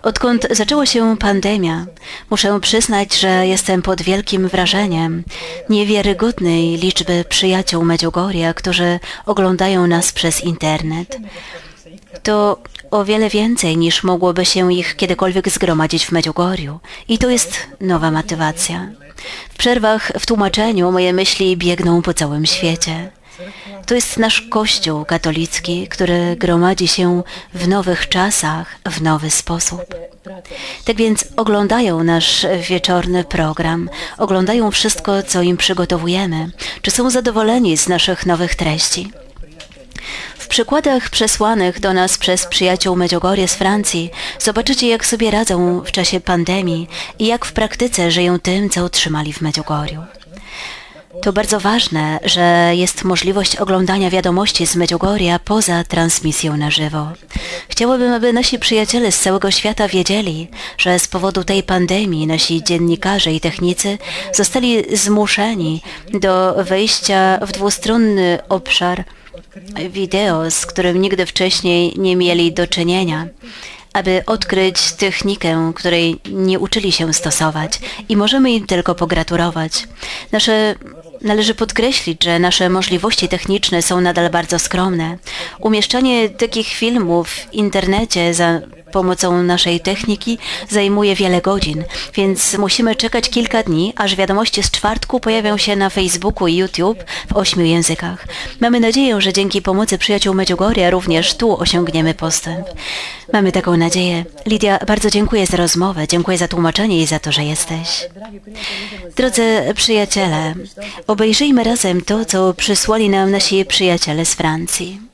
Odkąd 0.03 0.47
zaczęła 0.51 0.85
się 0.85 1.17
pandemia, 1.17 1.85
muszę 2.29 2.59
przyznać, 2.59 3.19
że 3.19 3.47
jestem 3.47 3.81
pod 3.81 4.01
wielkim 4.01 4.47
wrażeniem 4.47 5.23
niewiarygodnej 5.69 6.77
liczby 6.77 7.25
przyjaciół 7.29 7.85
Medjugorja, 7.85 8.53
którzy 8.53 8.99
oglądają 9.25 9.72
nas 9.79 10.11
przez 10.11 10.43
internet. 10.43 11.17
To 12.23 12.57
o 12.91 13.05
wiele 13.05 13.29
więcej 13.29 13.77
niż 13.77 14.03
mogłoby 14.03 14.45
się 14.45 14.73
ich 14.73 14.95
kiedykolwiek 14.95 15.49
zgromadzić 15.49 16.05
w 16.05 16.11
Medjugorju. 16.11 16.79
I 17.07 17.17
to 17.17 17.29
jest 17.29 17.67
nowa 17.81 18.11
motywacja. 18.11 18.87
W 19.49 19.57
przerwach 19.57 20.11
w 20.19 20.25
tłumaczeniu 20.25 20.91
moje 20.91 21.13
myśli 21.13 21.57
biegną 21.57 22.01
po 22.01 22.13
całym 22.13 22.45
świecie. 22.45 23.11
To 23.85 23.95
jest 23.95 24.17
nasz 24.17 24.41
Kościół 24.41 25.05
katolicki, 25.05 25.87
który 25.87 26.35
gromadzi 26.35 26.87
się 26.87 27.23
w 27.53 27.67
nowych 27.67 28.09
czasach, 28.09 28.75
w 28.85 29.01
nowy 29.01 29.29
sposób. 29.29 29.81
Tak 30.85 30.95
więc 30.95 31.25
oglądają 31.37 32.03
nasz 32.03 32.45
wieczorny 32.69 33.23
program, 33.23 33.89
oglądają 34.17 34.71
wszystko, 34.71 35.23
co 35.23 35.41
im 35.41 35.57
przygotowujemy, 35.57 36.51
czy 36.81 36.91
są 36.91 37.09
zadowoleni 37.09 37.77
z 37.77 37.87
naszych 37.87 38.25
nowych 38.25 38.55
treści. 38.55 39.11
W 40.43 40.47
przykładach 40.47 41.09
przesłanych 41.09 41.79
do 41.79 41.93
nas 41.93 42.17
przez 42.17 42.45
przyjaciół 42.45 42.95
Medjugorje 42.95 43.47
z 43.47 43.53
Francji 43.53 44.11
zobaczycie, 44.39 44.87
jak 44.87 45.05
sobie 45.05 45.31
radzą 45.31 45.81
w 45.81 45.91
czasie 45.91 46.19
pandemii 46.19 46.87
i 47.19 47.27
jak 47.27 47.45
w 47.45 47.53
praktyce 47.53 48.11
żyją 48.11 48.39
tym, 48.39 48.69
co 48.69 48.83
otrzymali 48.83 49.33
w 49.33 49.41
Medjugorju. 49.41 50.01
To 51.21 51.33
bardzo 51.33 51.59
ważne, 51.59 52.19
że 52.25 52.71
jest 52.75 53.03
możliwość 53.03 53.55
oglądania 53.55 54.09
wiadomości 54.09 54.67
z 54.67 54.75
Medjugorja 54.75 55.39
poza 55.39 55.83
transmisją 55.83 56.57
na 56.57 56.71
żywo. 56.71 57.07
Chciałabym, 57.69 58.13
aby 58.13 58.33
nasi 58.33 58.59
przyjaciele 58.59 59.11
z 59.11 59.19
całego 59.19 59.51
świata 59.51 59.87
wiedzieli, 59.87 60.47
że 60.77 60.99
z 60.99 61.07
powodu 61.07 61.43
tej 61.43 61.63
pandemii 61.63 62.27
nasi 62.27 62.63
dziennikarze 62.63 63.33
i 63.33 63.39
technicy 63.39 63.97
zostali 64.33 64.97
zmuszeni 64.97 65.81
do 66.13 66.55
wejścia 66.63 67.39
w 67.41 67.51
dwustronny 67.51 68.39
obszar 68.49 69.03
wideo, 69.89 70.51
z 70.51 70.65
którym 70.65 71.01
nigdy 71.01 71.25
wcześniej 71.25 71.93
nie 71.97 72.15
mieli 72.15 72.53
do 72.53 72.67
czynienia 72.67 73.27
aby 73.93 74.23
odkryć 74.25 74.91
technikę, 74.91 75.71
której 75.75 76.19
nie 76.25 76.59
uczyli 76.59 76.91
się 76.91 77.13
stosować 77.13 77.79
i 78.09 78.17
możemy 78.17 78.51
im 78.51 78.67
tylko 78.67 78.95
pogratulować. 78.95 79.87
Nasze 80.31 80.75
Należy 81.23 81.55
podkreślić, 81.55 82.23
że 82.23 82.39
nasze 82.39 82.69
możliwości 82.69 83.27
techniczne 83.29 83.81
są 83.81 84.01
nadal 84.01 84.29
bardzo 84.29 84.59
skromne. 84.59 85.17
Umieszczanie 85.59 86.29
takich 86.29 86.67
filmów 86.67 87.29
w 87.29 87.53
internecie 87.53 88.33
za 88.33 88.61
pomocą 88.93 89.43
naszej 89.43 89.79
techniki 89.79 90.37
zajmuje 90.69 91.15
wiele 91.15 91.41
godzin, 91.41 91.83
więc 92.13 92.57
musimy 92.57 92.95
czekać 92.95 93.29
kilka 93.29 93.63
dni, 93.63 93.93
aż 93.95 94.15
wiadomości 94.15 94.63
z 94.63 94.71
czwartku 94.71 95.19
pojawią 95.19 95.57
się 95.57 95.75
na 95.75 95.89
Facebooku 95.89 96.47
i 96.47 96.55
YouTube 96.55 97.03
w 97.33 97.35
ośmiu 97.35 97.65
językach. 97.65 98.27
Mamy 98.59 98.79
nadzieję, 98.79 99.21
że 99.21 99.33
dzięki 99.33 99.61
pomocy 99.61 99.97
przyjaciół 99.97 100.33
Medjugorje 100.33 100.91
również 100.91 101.33
tu 101.33 101.57
osiągniemy 101.59 102.13
postęp. 102.13 102.67
Mamy 103.33 103.51
taką 103.51 103.77
nadzieję. 103.77 104.25
Lidia, 104.45 104.79
bardzo 104.87 105.09
dziękuję 105.09 105.45
za 105.45 105.57
rozmowę, 105.57 106.07
dziękuję 106.07 106.37
za 106.37 106.47
tłumaczenie 106.47 107.01
i 107.01 107.05
za 107.05 107.19
to, 107.19 107.31
że 107.31 107.43
jesteś. 107.43 108.07
Drodzy 109.15 109.73
przyjaciele, 109.75 110.53
obejrzyjmy 111.07 111.63
razem 111.63 112.01
to, 112.01 112.25
co 112.25 112.53
przysłali 112.53 113.09
nam 113.09 113.31
nasi 113.31 113.65
przyjaciele 113.65 114.25
z 114.25 114.33
Francji. 114.33 115.12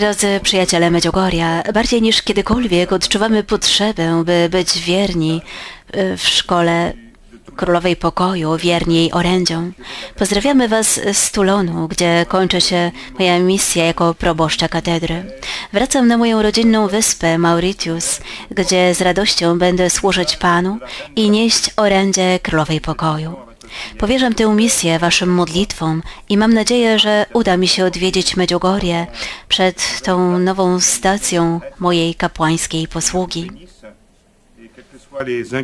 Drodzy 0.00 0.40
przyjaciele 0.42 0.90
Medjugorja, 0.90 1.62
bardziej 1.74 2.02
niż 2.02 2.22
kiedykolwiek 2.22 2.92
odczuwamy 2.92 3.42
potrzebę, 3.44 4.22
by 4.24 4.48
być 4.50 4.78
wierni 4.78 5.42
e, 5.92 6.16
w 6.16 6.22
szkole 6.28 6.92
Królowej 7.56 7.96
Pokoju, 7.96 8.56
wierni 8.56 8.96
jej 8.96 9.12
orędziom. 9.12 9.72
Pozdrawiamy 10.16 10.68
Was 10.68 11.00
z 11.12 11.30
Tulonu, 11.32 11.88
gdzie 11.88 12.26
kończy 12.28 12.60
się 12.60 12.90
moja 13.18 13.38
misja 13.38 13.84
jako 13.84 14.14
proboszcza 14.14 14.68
katedry. 14.68 15.24
Wracam 15.72 16.08
na 16.08 16.16
moją 16.16 16.42
rodzinną 16.42 16.88
wyspę 16.88 17.38
Mauritius, 17.38 18.20
gdzie 18.50 18.94
z 18.94 19.00
radością 19.00 19.58
będę 19.58 19.90
służyć 19.90 20.36
Panu 20.36 20.78
i 21.16 21.30
nieść 21.30 21.70
orędzie 21.76 22.38
Królowej 22.42 22.80
Pokoju. 22.80 23.47
Powierzam 23.98 24.34
tę 24.34 24.54
misję 24.54 24.98
Waszym 24.98 25.28
modlitwom 25.28 26.02
i 26.28 26.36
mam 26.36 26.54
nadzieję, 26.54 26.98
że 26.98 27.26
uda 27.32 27.56
mi 27.56 27.68
się 27.68 27.84
odwiedzić 27.84 28.36
Medjugorje 28.36 29.06
przed 29.48 30.00
tą 30.02 30.38
nową 30.38 30.80
stacją 30.80 31.60
mojej 31.78 32.14
kapłańskiej 32.14 32.88
posługi. 32.88 33.50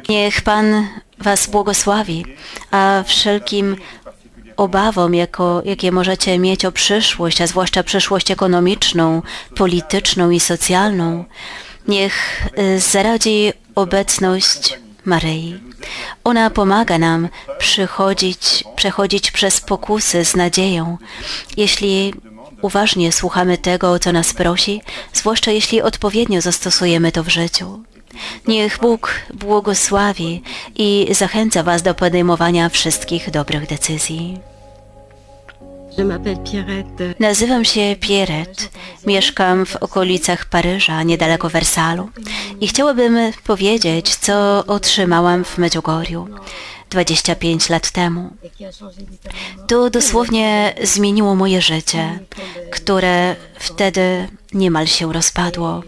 Niech 0.09 0.43
Pan 0.43 0.89
Was 1.19 1.47
błogosławi, 1.47 2.25
a 2.71 3.05
wszelkim 3.07 3.77
obawom, 4.57 5.15
jako, 5.15 5.63
jakie 5.65 5.93
możecie 5.93 6.39
mieć 6.39 6.65
o 6.65 6.73
przyszłość, 6.73 7.41
a 7.41 7.47
zwłaszcza 7.47 7.83
przyszłość 7.83 8.31
ekonomiczną, 8.31 9.23
polityczną 9.57 10.31
i 10.31 10.41
socjalną, 10.41 11.25
niech 11.89 12.47
y, 12.59 12.81
zaradzi 12.81 13.53
obecność 13.75 14.79
Maryi. 15.05 15.61
Ona 16.25 16.51
pomaga 16.51 16.99
nam 16.99 17.29
przychodzić, 17.59 18.65
przechodzić 18.77 19.31
przez 19.31 19.61
pokusy 19.61 20.25
z 20.25 20.37
nadzieją. 20.37 20.99
Jeśli 21.57 22.15
uważnie 22.63 23.13
słuchamy 23.13 23.59
tego, 23.59 23.99
co 23.99 24.13
nas 24.13 24.33
prosi, 24.33 24.83
zwłaszcza 25.13 25.51
jeśli 25.51 25.83
odpowiednio 25.83 26.41
zastosujemy 26.41 27.13
to 27.13 27.23
w 27.25 27.29
życiu. 27.29 27.83
Niech 28.49 28.79
Bóg 28.79 29.15
błogosławi 29.35 30.43
i 30.75 31.07
zachęca 31.11 31.63
Was 31.63 31.83
do 31.83 31.95
podejmowania 31.95 32.69
wszystkich 32.69 33.31
dobrych 33.31 33.67
decyzji. 33.67 34.39
Nazywam 37.21 37.65
się 37.65 37.97
Pierrette, 38.01 38.65
mieszkam 39.07 39.67
w 39.67 39.77
okolicach 39.77 40.45
Paryża, 40.45 41.03
niedaleko 41.03 41.49
Wersalu 41.49 42.11
i 42.61 42.69
chciałabym 42.69 43.19
powiedzieć, 43.45 44.17
co 44.17 44.65
otrzymałam 44.67 45.45
w 45.45 45.59
Medjugorju 45.59 46.29
25 46.91 47.69
lat 47.69 47.91
temu. 47.91 48.31
To 49.67 49.91
dosłownie 49.91 50.75
zmieniło 50.83 51.35
moje 51.35 51.63
życie, 51.63 52.19
które 52.71 53.37
wtedy 53.59 54.29
niemal 54.53 54.87
się 54.87 55.13
rozpadło. 55.13 55.83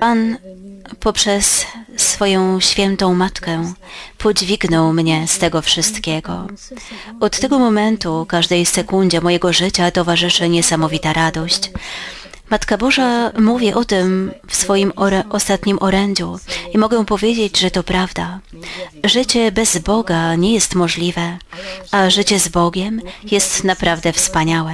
Pan 0.00 0.38
poprzez 1.00 1.66
swoją 1.96 2.60
świętą 2.60 3.14
Matkę 3.14 3.72
podźwignął 4.18 4.92
mnie 4.92 5.28
z 5.28 5.38
tego 5.38 5.62
wszystkiego. 5.62 6.46
Od 7.20 7.40
tego 7.40 7.58
momentu 7.58 8.26
każdej 8.28 8.66
sekundzie 8.66 9.20
mojego 9.20 9.52
życia 9.52 9.90
towarzyszy 9.90 10.48
niesamowita 10.48 11.12
radość. 11.12 11.70
Matka 12.50 12.78
Boża 12.78 13.32
mówi 13.38 13.74
o 13.74 13.84
tym 13.84 14.32
w 14.48 14.56
swoim 14.56 14.92
ore, 14.96 15.22
ostatnim 15.30 15.78
orędziu 15.80 16.38
i 16.74 16.78
mogę 16.78 17.04
powiedzieć, 17.04 17.58
że 17.58 17.70
to 17.70 17.82
prawda. 17.82 18.40
Życie 19.04 19.52
bez 19.52 19.78
Boga 19.78 20.34
nie 20.34 20.54
jest 20.54 20.74
możliwe, 20.74 21.38
a 21.90 22.10
życie 22.10 22.40
z 22.40 22.48
Bogiem 22.48 23.02
jest 23.24 23.64
naprawdę 23.64 24.12
wspaniałe. 24.12 24.72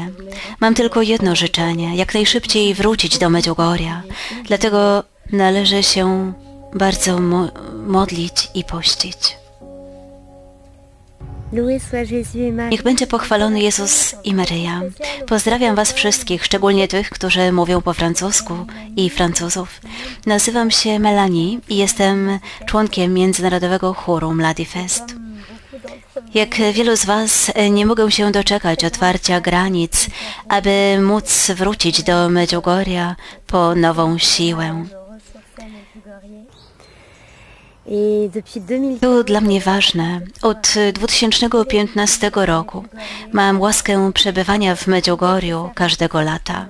Mam 0.61 0.75
tylko 0.75 1.03
jedno 1.03 1.37
życzenie, 1.37 1.97
jak 1.97 2.15
najszybciej 2.15 2.75
wrócić 2.75 3.19
do 3.19 3.31
Medjugorja. 3.31 4.03
Dlatego 4.45 5.05
należy 5.33 5.83
się 5.83 6.33
bardzo 6.75 7.21
mo 7.21 7.49
modlić 7.87 8.49
i 8.55 8.65
pościć. 8.65 9.37
Niech 12.71 12.83
będzie 12.83 13.07
pochwalony 13.07 13.61
Jezus 13.61 14.15
i 14.25 14.35
Maryja. 14.35 14.81
Pozdrawiam 15.27 15.77
Was 15.77 15.93
wszystkich, 15.93 16.45
szczególnie 16.45 16.89
tych, 16.89 17.11
którzy 17.11 17.53
mówią 17.53 17.83
po 17.83 17.95
francusku 17.95 18.55
i 18.97 19.11
Francuzów. 19.11 19.81
Nazywam 20.27 20.71
się 20.71 20.99
Melanie 20.99 21.53
i 21.69 21.77
jestem 21.77 22.39
członkiem 22.67 23.15
międzynarodowego 23.15 23.95
chóru 23.95 24.35
Mladi 24.35 24.65
Fest. 24.65 25.05
Jak 26.35 26.55
wielu 26.73 26.97
z 26.97 27.05
Was 27.05 27.53
nie 27.71 27.87
mogę 27.87 28.11
się 28.11 28.33
doczekać 28.33 28.85
otwarcia 28.85 29.41
granic, 29.41 30.07
aby 30.49 30.99
móc 31.03 31.51
wrócić 31.51 32.03
do 32.03 32.29
Medjugorja 32.29 33.17
po 33.47 33.75
nową 33.75 34.19
siłę. 34.19 34.87
To 39.01 39.25
dla 39.25 39.41
mnie 39.41 39.61
ważne. 39.61 40.21
Od 40.43 40.75
2015 40.93 42.31
roku 42.35 42.85
mam 43.33 43.61
łaskę 43.61 44.13
przebywania 44.13 44.77
w 44.77 44.87
Medjugorju 44.87 45.71
każdego 45.75 46.21
lata. 46.21 46.67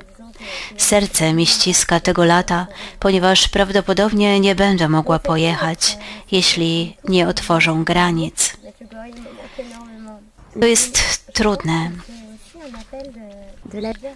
Serce 0.76 1.32
mi 1.32 1.46
ściska 1.46 2.00
tego 2.00 2.24
lata, 2.24 2.66
ponieważ 3.00 3.48
prawdopodobnie 3.48 4.40
nie 4.40 4.54
będę 4.54 4.88
mogła 4.88 5.18
pojechać, 5.18 5.98
jeśli 6.32 6.96
nie 7.08 7.28
otworzą 7.28 7.84
granic. 7.84 8.56
To 10.60 10.66
jest 10.66 11.26
trudne. 11.32 11.90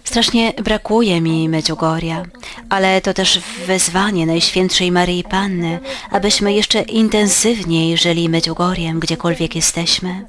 Strasznie 0.03 0.53
brakuje 0.53 1.21
mi 1.21 1.49
Medjugorja, 1.49 2.23
ale 2.69 3.01
to 3.01 3.13
też 3.13 3.39
wezwanie 3.67 4.25
Najświętszej 4.25 4.91
Maryi 4.91 5.23
Panny, 5.23 5.79
abyśmy 6.11 6.53
jeszcze 6.53 6.81
intensywniej 6.81 7.97
żyli 7.97 8.29
Medjugorjem, 8.29 8.99
gdziekolwiek 8.99 9.55
jesteśmy. 9.55 10.25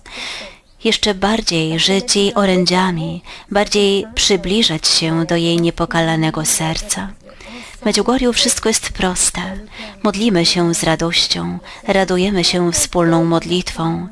Jeszcze 0.85 1.15
bardziej 1.15 1.79
żyć 1.79 2.17
jej 2.17 2.35
orędziami, 2.35 3.23
bardziej 3.51 4.07
przybliżać 4.15 4.89
się 4.89 5.25
do 5.25 5.37
jej 5.37 5.61
niepokalanego 5.61 6.45
serca. 6.45 7.13
Medjugorju 7.85 8.33
wszystko 8.33 8.69
jest 8.69 8.93
proste. 8.93 9.41
Modlimy 10.03 10.47
się 10.47 10.75
z 10.75 10.83
radością, 10.83 11.59
radujemy 11.87 12.45
się 12.45 12.73
wspólną 12.73 13.25
modlitwą. 13.25 14.09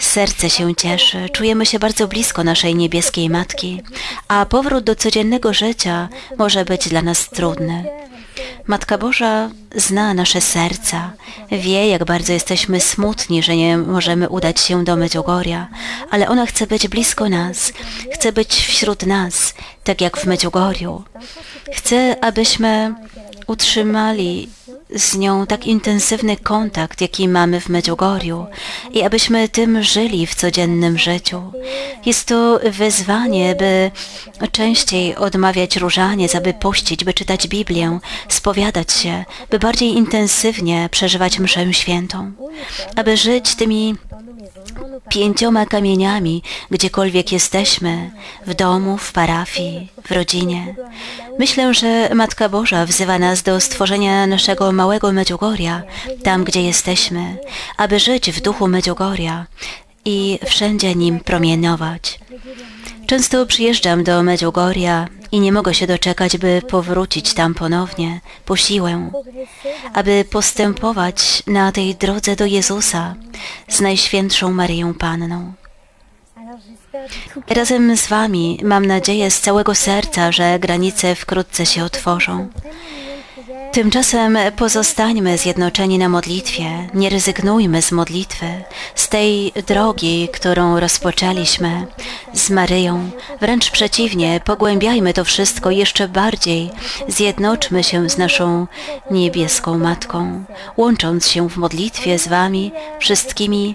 Serce 0.00 0.50
się 0.50 0.74
cieszy, 0.74 1.28
czujemy 1.28 1.66
się 1.66 1.78
bardzo 1.78 2.08
blisko 2.08 2.44
naszej 2.44 2.74
niebieskiej 2.74 3.30
Matki, 3.30 3.82
a 4.28 4.46
powrót 4.46 4.84
do 4.84 4.94
codziennego 4.94 5.52
życia 5.54 6.08
może 6.38 6.64
być 6.64 6.88
dla 6.88 7.02
nas 7.02 7.30
trudny. 7.30 7.99
Matka 8.66 8.98
Boża 8.98 9.50
zna 9.76 10.14
nasze 10.14 10.40
serca, 10.40 11.12
wie, 11.52 11.88
jak 11.88 12.04
bardzo 12.04 12.32
jesteśmy 12.32 12.80
smutni, 12.80 13.42
że 13.42 13.56
nie 13.56 13.78
możemy 13.78 14.28
udać 14.28 14.60
się 14.60 14.84
do 14.84 14.96
Medjugorja, 14.96 15.68
ale 16.10 16.28
ona 16.28 16.46
chce 16.46 16.66
być 16.66 16.88
blisko 16.88 17.28
nas, 17.28 17.72
chce 18.12 18.32
być 18.32 18.54
wśród 18.54 19.06
nas, 19.06 19.54
tak 19.84 20.00
jak 20.00 20.16
w 20.16 20.26
Medjugorju. 20.26 21.04
Chce, 21.72 22.16
abyśmy 22.20 22.94
utrzymali 23.46 24.48
z 24.94 25.16
nią 25.16 25.46
tak 25.46 25.66
intensywny 25.66 26.36
kontakt, 26.36 27.00
jaki 27.00 27.28
mamy 27.28 27.60
w 27.60 27.68
Medjugorju 27.68 28.46
i 28.92 29.02
abyśmy 29.02 29.48
tym 29.48 29.82
żyli 29.82 30.26
w 30.26 30.34
codziennym 30.34 30.98
życiu. 30.98 31.52
Jest 32.06 32.26
to 32.26 32.60
wyzwanie, 32.70 33.54
by 33.54 33.90
częściej 34.52 35.16
odmawiać 35.16 35.76
różaniec, 35.76 36.34
aby 36.34 36.54
pościć, 36.54 37.04
by 37.04 37.14
czytać 37.14 37.48
Biblię, 37.48 37.98
spowiadać 38.28 38.92
się, 38.92 39.24
by 39.50 39.58
bardziej 39.58 39.96
intensywnie 39.96 40.88
przeżywać 40.90 41.38
mszę 41.38 41.74
świętą, 41.74 42.32
aby 42.96 43.16
żyć 43.16 43.54
tymi 43.54 43.94
pięcioma 45.08 45.66
kamieniami, 45.66 46.42
gdziekolwiek 46.70 47.32
jesteśmy, 47.32 48.10
w 48.46 48.54
domu, 48.54 48.98
w 48.98 49.12
parafii, 49.12 49.88
w 50.04 50.12
rodzinie. 50.12 50.74
Myślę, 51.38 51.74
że 51.74 52.10
Matka 52.14 52.48
Boża 52.48 52.86
wzywa 52.86 53.18
nas 53.18 53.42
do 53.42 53.60
stworzenia 53.60 54.26
naszego 54.26 54.72
małego 54.80 55.12
Medjugorja, 55.12 55.82
tam 56.22 56.44
gdzie 56.44 56.62
jesteśmy, 56.62 57.36
aby 57.76 57.98
żyć 57.98 58.30
w 58.30 58.40
duchu 58.40 58.68
Medjugorja 58.68 59.46
i 60.04 60.38
wszędzie 60.46 60.94
nim 60.94 61.20
promienować. 61.20 62.20
Często 63.06 63.46
przyjeżdżam 63.46 64.04
do 64.04 64.22
Medjugorja 64.22 65.08
i 65.32 65.40
nie 65.40 65.52
mogę 65.52 65.74
się 65.74 65.86
doczekać, 65.86 66.36
by 66.36 66.62
powrócić 66.68 67.34
tam 67.34 67.54
ponownie, 67.54 68.20
po 68.44 68.56
siłę, 68.56 69.10
aby 69.92 70.24
postępować 70.30 71.42
na 71.46 71.72
tej 71.72 71.94
drodze 71.94 72.36
do 72.36 72.46
Jezusa 72.46 73.14
z 73.68 73.80
Najświętszą 73.80 74.52
Maryją 74.52 74.94
Panną. 74.94 75.52
Razem 77.48 77.96
z 77.96 78.06
Wami 78.06 78.60
mam 78.62 78.86
nadzieję 78.86 79.30
z 79.30 79.40
całego 79.40 79.74
serca, 79.74 80.32
że 80.32 80.58
granice 80.58 81.14
wkrótce 81.14 81.66
się 81.66 81.84
otworzą. 81.84 82.48
Tymczasem 83.72 84.38
pozostańmy 84.56 85.38
zjednoczeni 85.38 85.98
na 85.98 86.08
modlitwie, 86.08 86.88
nie 86.94 87.10
rezygnujmy 87.10 87.82
z 87.82 87.92
modlitwy, 87.92 88.46
z 88.94 89.08
tej 89.08 89.52
drogi, 89.66 90.28
którą 90.32 90.80
rozpoczęliśmy 90.80 91.86
z 92.32 92.50
Maryją. 92.50 93.10
Wręcz 93.40 93.70
przeciwnie, 93.70 94.40
pogłębiajmy 94.44 95.14
to 95.14 95.24
wszystko 95.24 95.70
jeszcze 95.70 96.08
bardziej, 96.08 96.70
zjednoczmy 97.08 97.84
się 97.84 98.10
z 98.10 98.18
naszą 98.18 98.66
niebieską 99.10 99.78
Matką, 99.78 100.44
łącząc 100.76 101.28
się 101.28 101.48
w 101.48 101.56
modlitwie 101.56 102.18
z 102.18 102.28
Wami 102.28 102.72
wszystkimi. 102.98 103.74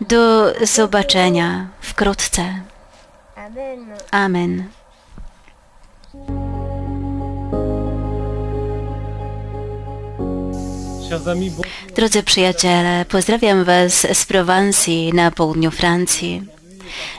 Do 0.00 0.52
zobaczenia 0.62 1.68
wkrótce. 1.80 2.60
Amen. 4.10 4.77
Drodzy 11.96 12.22
przyjaciele, 12.22 13.04
pozdrawiam 13.08 13.64
Was 13.64 14.06
z 14.12 14.26
Prowansji 14.26 15.12
na 15.12 15.30
południu 15.30 15.70
Francji. 15.70 16.42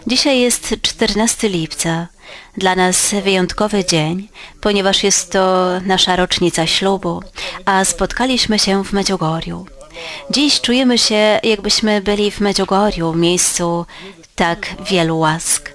Dzisiaj 0.08 0.40
jest 0.40 0.76
14 0.82 1.50
lipca. 1.50 2.08
Dla 2.58 2.76
nas 2.76 3.16
wyjątkowy 3.24 3.86
dzień, 3.86 4.30
ponieważ 4.62 5.04
jest 5.04 5.32
to 5.32 5.66
nasza 5.86 6.16
rocznica 6.16 6.68
ślubu, 6.68 7.24
a 7.66 7.86
spotkaliśmy 7.86 8.60
się 8.60 8.84
w 8.84 8.94
Medjugorju. 8.94 9.66
Dziś 10.32 10.62
czujemy 10.62 10.98
się, 10.98 11.40
jakbyśmy 11.44 12.02
byli 12.02 12.32
w 12.32 12.40
Medjugorju, 12.40 13.14
miejscu 13.14 13.86
tak 14.36 14.76
wielu 14.90 15.20
łask. 15.20 15.72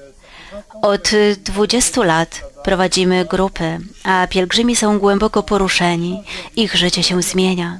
Od 0.83 1.11
20 1.45 2.05
lat 2.05 2.41
prowadzimy 2.65 3.25
grupy, 3.25 3.79
a 4.05 4.27
pielgrzymi 4.27 4.77
są 4.77 4.99
głęboko 4.99 5.43
poruszeni, 5.43 6.23
ich 6.57 6.77
życie 6.77 7.03
się 7.03 7.23
zmienia. 7.23 7.79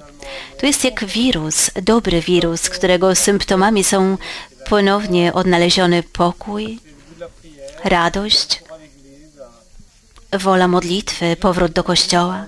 To 0.59 0.67
jest 0.67 0.85
jak 0.85 1.05
wirus, 1.05 1.71
dobry 1.83 2.21
wirus, 2.21 2.71
którego 2.71 3.15
symptomami 3.15 3.85
są 3.85 4.19
ponownie 4.69 5.33
odnaleziony 5.33 6.03
pokój, 6.03 6.79
radość, 7.85 8.63
wola 10.33 10.69
modlitwy, 10.69 11.37
powrót 11.37 11.73
do 11.73 11.85
kościoła. 11.85 12.47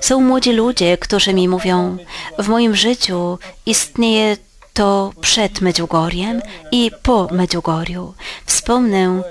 Są 0.00 0.20
młodzi 0.20 0.52
ludzie, 0.52 0.98
którzy 0.98 1.34
mi 1.34 1.48
mówią, 1.48 1.96
w 2.38 2.48
moim 2.48 2.76
życiu 2.76 3.38
istnieje 3.66 4.36
to 4.74 5.12
przed 5.20 5.60
Medjugorjem 5.60 6.42
i 6.72 6.90
po 7.02 7.28
Medjugorju. 7.32 8.14
Wspomnę 8.46 9.22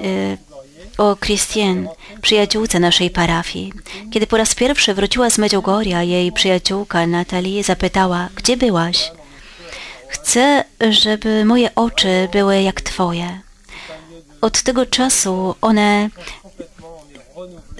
y, 0.00 0.38
o 0.98 1.16
Christian, 1.16 1.88
przyjaciółce 2.22 2.80
naszej 2.80 3.10
parafii. 3.10 3.72
Kiedy 4.12 4.26
po 4.26 4.36
raz 4.36 4.54
pierwszy 4.54 4.94
wróciła 4.94 5.30
z 5.30 5.38
Medjugorja, 5.38 6.02
jej 6.02 6.32
przyjaciółka 6.32 7.06
Natalie 7.06 7.64
zapytała, 7.64 8.28
gdzie 8.34 8.56
byłaś? 8.56 9.12
Chcę, 10.08 10.64
żeby 10.90 11.44
moje 11.44 11.74
oczy 11.74 12.28
były 12.32 12.62
jak 12.62 12.80
Twoje. 12.80 13.40
Od 14.40 14.62
tego 14.62 14.86
czasu 14.86 15.54
one 15.60 16.10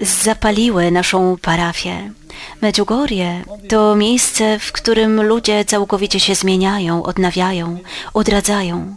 zapaliły 0.01 0.91
naszą 0.91 1.37
parafię. 1.41 2.11
Medjugorje 2.61 3.43
to 3.69 3.95
miejsce, 3.95 4.59
w 4.59 4.71
którym 4.71 5.21
ludzie 5.21 5.65
całkowicie 5.65 6.19
się 6.19 6.35
zmieniają, 6.35 7.03
odnawiają, 7.03 7.79
odradzają. 8.13 8.95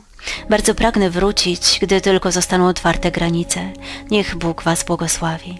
Bardzo 0.50 0.74
pragnę 0.74 1.11
wrócić, 1.11 1.78
gdy 1.82 2.00
tylko 2.00 2.32
zostaną 2.32 2.68
otwarte 2.68 3.11
granice. 3.11 3.72
Niech 4.11 4.37
Bóg 4.37 4.62
Was 4.62 4.85
błogosławi. 4.85 5.58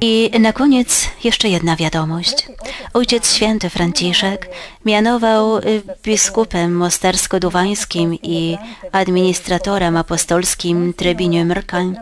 I 0.00 0.30
na 0.40 0.52
koniec 0.52 1.08
jeszcze 1.24 1.48
jedna 1.48 1.76
wiadomość. 1.76 2.48
Ojciec 2.94 3.32
Święty 3.34 3.70
Franciszek 3.70 4.48
mianował 4.84 5.58
y, 5.58 5.82
biskupem 6.02 6.76
mostarsko-duwańskim 6.78 8.18
i 8.22 8.58
administratorem 8.92 9.96
apostolskim 9.96 10.92
Trebinio 10.92 11.44
Mrkań 11.44 11.96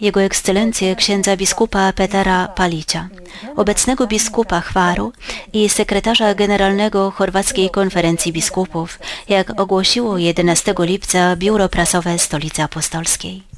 jego 0.00 0.22
Ekscelencję 0.22 0.96
księdza 0.96 1.36
biskupa 1.36 1.92
Petera 1.92 2.48
Palicia, 2.48 3.08
obecnego 3.56 4.06
biskupa 4.06 4.60
Chwaru 4.60 5.12
i 5.52 5.68
sekretarza 5.68 6.34
generalnego 6.34 7.10
Chorwackiej 7.10 7.70
Konferencji 7.70 8.32
Biskupów, 8.32 8.98
jak 9.28 9.60
ogłosiło 9.60 10.18
11 10.18 10.74
lipca 10.78 11.36
Biuro 11.36 11.68
Prasowe 11.68 12.18
Stolicy 12.18 12.62
Apostolskiej. 12.62 13.57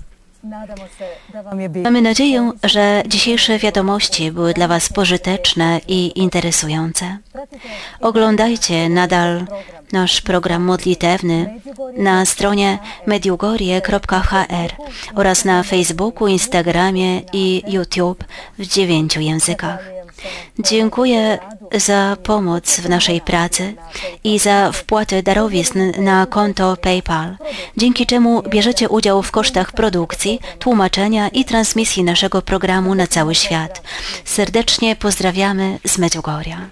Mamy 1.85 2.03
nadzieję, 2.03 2.53
że 2.65 3.03
dzisiejsze 3.07 3.59
wiadomości 3.59 4.33
były 4.33 4.55
dla 4.55 4.69
Was 4.69 4.89
pożyteczne 4.89 5.81
i 5.89 6.19
interesujące. 6.19 7.19
Oglądajcie 8.01 8.89
nadal 8.89 9.47
nasz 9.93 10.21
program 10.21 10.63
modlitewny 10.63 11.61
na 11.97 12.27
stronie 12.27 12.79
mediugorie.hr 13.07 14.77
oraz 15.15 15.45
na 15.45 15.63
Facebooku, 15.63 16.29
Instagramie 16.29 17.21
i 17.33 17.63
YouTube 17.69 18.25
w 18.59 18.67
dziewięciu 18.67 19.21
językach. 19.21 20.00
Dziękuję 20.59 21.39
za 21.75 22.17
pomoc 22.23 22.81
w 22.81 22.89
naszej 22.89 23.21
pracy 23.21 23.75
i 24.25 24.39
za 24.39 24.73
wpłatę 24.73 25.23
darowizn 25.23 26.03
na 26.03 26.27
konto 26.27 26.77
PayPal, 26.77 27.37
dzięki 27.77 28.07
czemu 28.07 28.43
bierzecie 28.43 28.89
udział 28.89 29.23
w 29.23 29.31
kosztach 29.31 29.73
produkcji, 29.73 30.41
tłumaczenia 30.59 31.29
i 31.29 31.45
transmisji 31.45 32.05
naszego 32.05 32.43
programu 32.43 32.95
na 32.95 33.07
cały 33.07 33.35
świat. 33.35 33.83
Serdecznie 34.25 34.97
pozdrawiamy 34.97 35.79
z 35.87 35.99
Medjugorja. 35.99 36.71